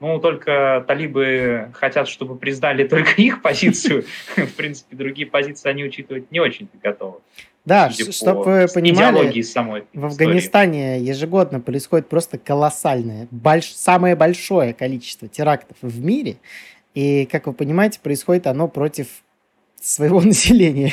Ну, 0.00 0.18
только 0.18 0.84
талибы 0.86 1.70
хотят, 1.72 2.08
чтобы 2.08 2.36
признали 2.36 2.86
только 2.88 3.20
их 3.22 3.42
позицию. 3.42 4.04
В 4.36 4.52
принципе, 4.54 4.96
другие 4.96 5.26
позиции 5.26 5.68
они 5.68 5.84
учитывать 5.84 6.30
не 6.30 6.40
очень-то 6.40 6.76
готовы. 6.82 7.18
Да, 7.64 7.88
чтобы 7.88 8.42
вы 8.42 8.66
понимали, 8.72 9.40
самой 9.40 9.84
В 9.94 10.06
истории. 10.06 10.06
Афганистане 10.06 11.00
ежегодно 11.00 11.60
происходит 11.60 12.08
просто 12.08 12.36
колоссальное, 12.36 13.26
больш- 13.30 13.72
самое 13.74 14.14
большое 14.16 14.74
количество 14.74 15.28
терактов 15.28 15.78
в 15.80 16.04
мире. 16.04 16.36
И, 16.92 17.24
как 17.24 17.46
вы 17.46 17.54
понимаете, 17.54 18.00
происходит 18.00 18.46
оно 18.46 18.68
против 18.68 19.23
своего 19.84 20.20
населения. 20.22 20.92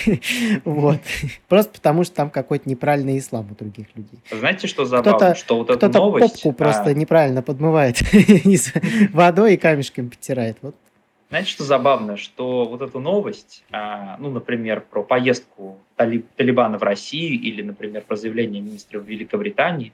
вот. 0.65 0.99
Просто 1.47 1.73
потому, 1.73 2.03
что 2.03 2.15
там 2.15 2.29
какой-то 2.29 2.69
неправильный 2.69 3.17
ислам 3.17 3.47
у 3.51 3.55
других 3.55 3.87
людей. 3.95 4.19
Знаете, 4.31 4.67
что 4.67 4.85
забавно? 4.85 5.11
Кто-то- 5.17 5.35
что 5.35 5.57
вот 5.57 5.67
Кто-то 5.67 5.89
новость... 5.89 6.33
попку 6.43 6.53
просто 6.53 6.89
а, 6.89 6.93
неправильно 6.93 7.41
подмывает 7.41 7.97
водой 9.13 9.53
и 9.55 9.57
камешками 9.57 10.09
потирает. 10.09 10.57
Вот. 10.61 10.75
Знаете, 11.29 11.49
что 11.49 11.63
забавно? 11.63 12.17
Что 12.17 12.65
вот 12.65 12.81
эту 12.81 12.99
новость, 12.99 13.63
а, 13.71 14.17
ну, 14.19 14.29
например, 14.29 14.81
про 14.81 15.01
поездку 15.03 15.77
талиб- 15.97 16.25
Талибана 16.35 16.77
в 16.77 16.83
Россию 16.83 17.39
или, 17.39 17.61
например, 17.61 18.03
про 18.05 18.17
заявление 18.17 18.61
министра 18.61 18.99
в 18.99 19.05
Великобритании, 19.07 19.93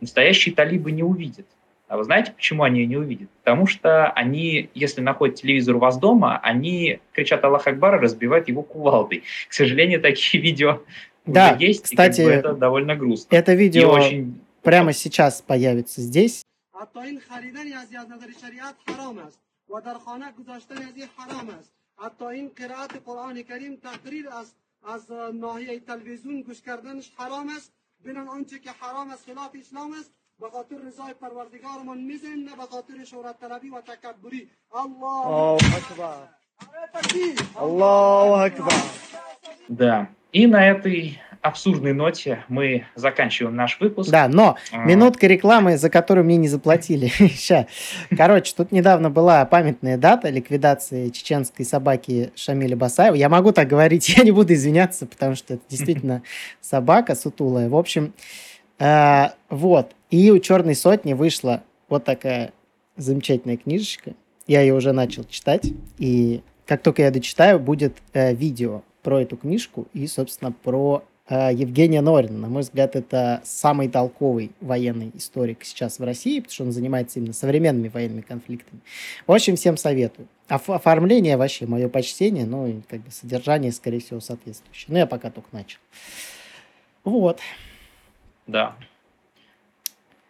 настоящие 0.00 0.54
талибы 0.54 0.92
не 0.92 1.02
увидят. 1.02 1.46
А 1.87 1.97
вы 1.97 2.03
знаете, 2.05 2.31
почему 2.31 2.63
они 2.63 2.79
ее 2.79 2.87
не 2.87 2.97
увидят? 2.97 3.29
Потому 3.43 3.67
что 3.67 4.09
они, 4.11 4.69
если 4.73 5.01
находят 5.01 5.35
телевизор 5.35 5.75
у 5.75 5.79
вас 5.79 5.97
дома, 5.99 6.39
они 6.41 6.99
кричат 7.13 7.43
Аллах 7.43 7.67
Акбар 7.67 7.95
и 7.95 7.99
разбивают 7.99 8.47
его 8.47 8.63
кувалдой. 8.63 9.23
К 9.47 9.53
сожалению, 9.53 10.01
такие 10.01 10.41
видео 10.41 10.81
Да, 11.25 11.53
уже 11.55 11.65
есть, 11.65 11.83
кстати, 11.83 12.21
и 12.21 12.25
как 12.25 12.33
бы 12.33 12.39
это 12.39 12.53
довольно 12.55 12.95
грустно. 12.95 13.35
Это 13.35 13.53
И 13.53 13.55
видео 13.57 13.91
очень... 13.91 14.41
прямо 14.63 14.93
сейчас 14.93 15.41
появится 15.41 16.01
здесь. 16.01 16.41
حتی 16.73 16.99
این 16.99 17.19
خریدنی 17.19 17.73
از 17.73 17.95
از 17.95 18.11
نظر 18.11 18.27
شریعت 18.41 18.75
حرام 18.87 19.17
است 19.17 19.39
و 19.69 19.81
در 19.81 19.93
خانه 19.93 20.31
گذاشتن 20.31 20.77
از 20.77 20.95
این 20.95 21.07
حرام 21.17 21.49
است 21.49 21.71
حتی 21.97 22.25
این 22.25 22.51
قرائت 22.55 22.91
قرآن 23.05 23.41
کریم 23.41 23.75
تقریر 23.75 24.29
از 24.29 24.53
از 24.83 25.11
ناحیه 25.33 25.79
تلویزیون 25.79 26.41
گوش 26.41 26.61
کردنش 26.61 27.11
حرام 27.17 27.49
است 27.57 27.71
بنان 28.05 28.27
آنچه 28.27 28.59
که 28.59 28.71
حرام 28.71 29.09
است 29.11 29.25
خلاف 29.25 29.51
اسلام 29.59 29.91
است 29.99 30.11
به 30.39 30.49
خاطر 30.49 30.75
رضای 30.87 31.13
پروردگارمان 31.21 31.97
میزن 31.97 32.27
نه 32.45 32.55
به 32.55 32.63
خاطر 32.63 33.03
شهرت 33.03 33.39
طلبی 33.39 33.69
و 33.69 33.81
تکبری 33.81 34.49
الله 34.73 35.55
اکبر 35.77 36.27
الله 37.61 38.41
اکبر 38.41 38.73
Да. 39.69 40.07
И 40.33 40.45
на 40.47 40.67
этой 40.67 41.19
абсурдной 41.41 41.93
ноте 41.93 42.43
мы 42.47 42.85
заканчиваем 42.95 43.55
наш 43.55 43.79
выпуск. 43.79 44.09
Да, 44.09 44.27
но 44.27 44.57
А, 44.71 44.77
Минутка 44.77 45.27
рекламы, 45.27 45.77
за 45.77 45.89
которую 45.89 46.25
мне 46.25 46.37
не 46.37 46.47
заплатили. 46.47 47.07
Ща. 47.29 47.67
Короче, 48.17 48.53
тут 48.55 48.71
недавно 48.71 49.09
была 49.09 49.45
памятная 49.45 49.97
дата 49.97 50.29
ликвидации 50.29 51.09
чеченской 51.09 51.65
собаки 51.65 52.31
Шамиля 52.35 52.75
Басаева. 52.75 53.15
Я 53.15 53.29
могу 53.29 53.51
так 53.51 53.67
говорить, 53.67 54.09
я 54.09 54.23
не 54.23 54.31
буду 54.31 54.53
извиняться, 54.53 55.05
потому 55.05 55.35
что 55.35 55.55
это 55.55 55.63
действительно 55.69 56.23
собака 56.61 57.15
сутулая. 57.15 57.69
В 57.69 57.75
общем, 57.75 58.13
э, 58.79 59.27
вот. 59.49 59.93
И 60.10 60.30
у 60.30 60.38
«Черной 60.38 60.74
сотни» 60.74 61.12
вышла 61.12 61.62
вот 61.88 62.04
такая 62.04 62.52
замечательная 62.96 63.56
книжечка. 63.56 64.14
Я 64.46 64.62
ее 64.62 64.74
уже 64.74 64.92
начал 64.92 65.24
читать. 65.24 65.72
И 65.98 66.42
как 66.66 66.82
только 66.82 67.02
я 67.02 67.10
дочитаю, 67.10 67.60
будет 67.60 67.96
э, 68.12 68.34
видео 68.34 68.82
про 69.02 69.20
эту 69.20 69.36
книжку 69.36 69.86
и, 69.92 70.06
собственно, 70.06 70.52
про 70.52 71.04
э, 71.28 71.50
Евгения 71.52 72.00
Норина. 72.00 72.38
На 72.38 72.48
мой 72.48 72.62
взгляд, 72.62 72.96
это 72.96 73.42
самый 73.44 73.88
толковый 73.88 74.52
военный 74.60 75.10
историк 75.14 75.64
сейчас 75.64 75.98
в 75.98 76.04
России, 76.04 76.40
потому 76.40 76.54
что 76.54 76.64
он 76.64 76.72
занимается 76.72 77.18
именно 77.18 77.34
современными 77.34 77.88
военными 77.88 78.22
конфликтами. 78.22 78.80
В 79.26 79.32
общем, 79.32 79.56
всем 79.56 79.76
советую. 79.76 80.28
Оф- 80.48 80.70
оформление 80.70 81.36
вообще 81.36 81.66
мое 81.66 81.88
почтение, 81.90 82.46
ну 82.46 82.82
как 82.88 83.00
бы 83.00 83.10
содержание, 83.10 83.72
скорее 83.72 84.00
всего, 84.00 84.20
соответствующее. 84.20 84.86
Но 84.88 84.98
я 84.98 85.06
пока 85.06 85.30
только 85.30 85.48
начал. 85.52 85.78
Вот. 87.04 87.40
Да. 88.46 88.74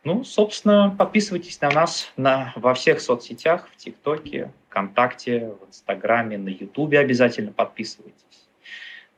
Ну, 0.09 0.25
собственно, 0.25 0.95
подписывайтесь 0.97 1.61
на 1.61 1.71
нас 1.71 2.11
на, 2.17 2.55
во 2.57 2.73
всех 2.73 3.01
соцсетях, 3.01 3.69
в 3.71 3.77
ТикТоке, 3.77 4.51
ВКонтакте, 4.69 5.51
в 5.61 5.69
Инстаграме, 5.69 6.39
на 6.39 6.49
Ютубе 6.49 6.99
обязательно 6.99 7.53
подписывайтесь. 7.53 8.25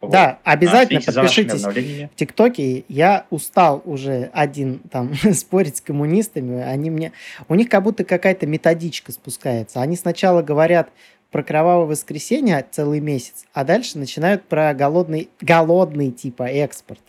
Вот. 0.01 0.11
Да, 0.11 0.41
обязательно 0.43 1.01
за 1.01 1.23
нашими 1.23 1.49
подпишитесь. 1.49 2.11
В 2.11 2.17
ТикТоке 2.17 2.85
я 2.89 3.27
устал 3.31 3.83
уже 3.85 4.31
один 4.33 4.81
там 4.91 5.15
спорить 5.35 5.77
с 5.77 5.81
коммунистами. 5.81 6.61
Они 6.61 6.91
мне... 6.91 7.13
У 7.49 7.55
них 7.55 7.69
как 7.69 7.85
будто 7.85 8.03
какая-то 8.03 8.47
методичка 8.47 9.13
спускается. 9.13 9.81
Они 9.81 9.95
сначала 9.95 10.43
говорят 10.43 10.89
про 11.31 11.43
кровавое 11.43 11.87
воскресенье 11.87 12.67
целый 12.71 13.01
месяц, 13.01 13.45
а 13.53 13.65
дальше 13.65 13.99
начинают 13.99 14.43
про 14.45 14.75
голодный, 14.75 15.29
голодный 15.41 16.11
типа 16.11 16.45
экспорт 16.45 17.01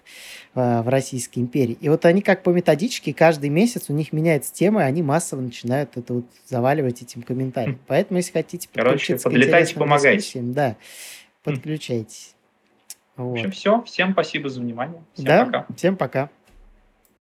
э, 0.53 0.81
в 0.81 0.87
Российской 0.87 1.39
империи. 1.39 1.77
И 1.81 1.89
вот 1.89 2.05
они 2.05 2.21
как 2.21 2.43
по 2.43 2.51
методичке, 2.51 3.13
каждый 3.13 3.49
месяц 3.49 3.89
у 3.89 3.93
них 3.93 4.13
меняется 4.13 4.53
тема, 4.53 4.81
и 4.81 4.85
они 4.85 5.01
массово 5.01 5.41
начинают 5.41 5.97
это 5.97 6.13
вот 6.13 6.25
заваливать 6.47 7.01
этим 7.01 7.23
комментарием. 7.23 7.79
Поэтому, 7.87 8.17
если 8.17 8.31
хотите 8.31 8.69
Короче, 8.73 9.17
подлетайте, 9.17 9.75
помогайте. 9.75 10.39
да, 10.41 10.75
подключайтесь. 11.43 12.35
В 13.15 13.23
Вот. 13.23 13.37
общем, 13.37 13.51
все. 13.51 13.81
Всем 13.83 14.13
спасибо 14.13 14.49
за 14.49 14.61
внимание. 14.61 15.03
Всем 15.13 15.25
Да, 15.25 15.45
пока. 15.45 15.65
всем 15.75 15.97
пока. 15.97 16.29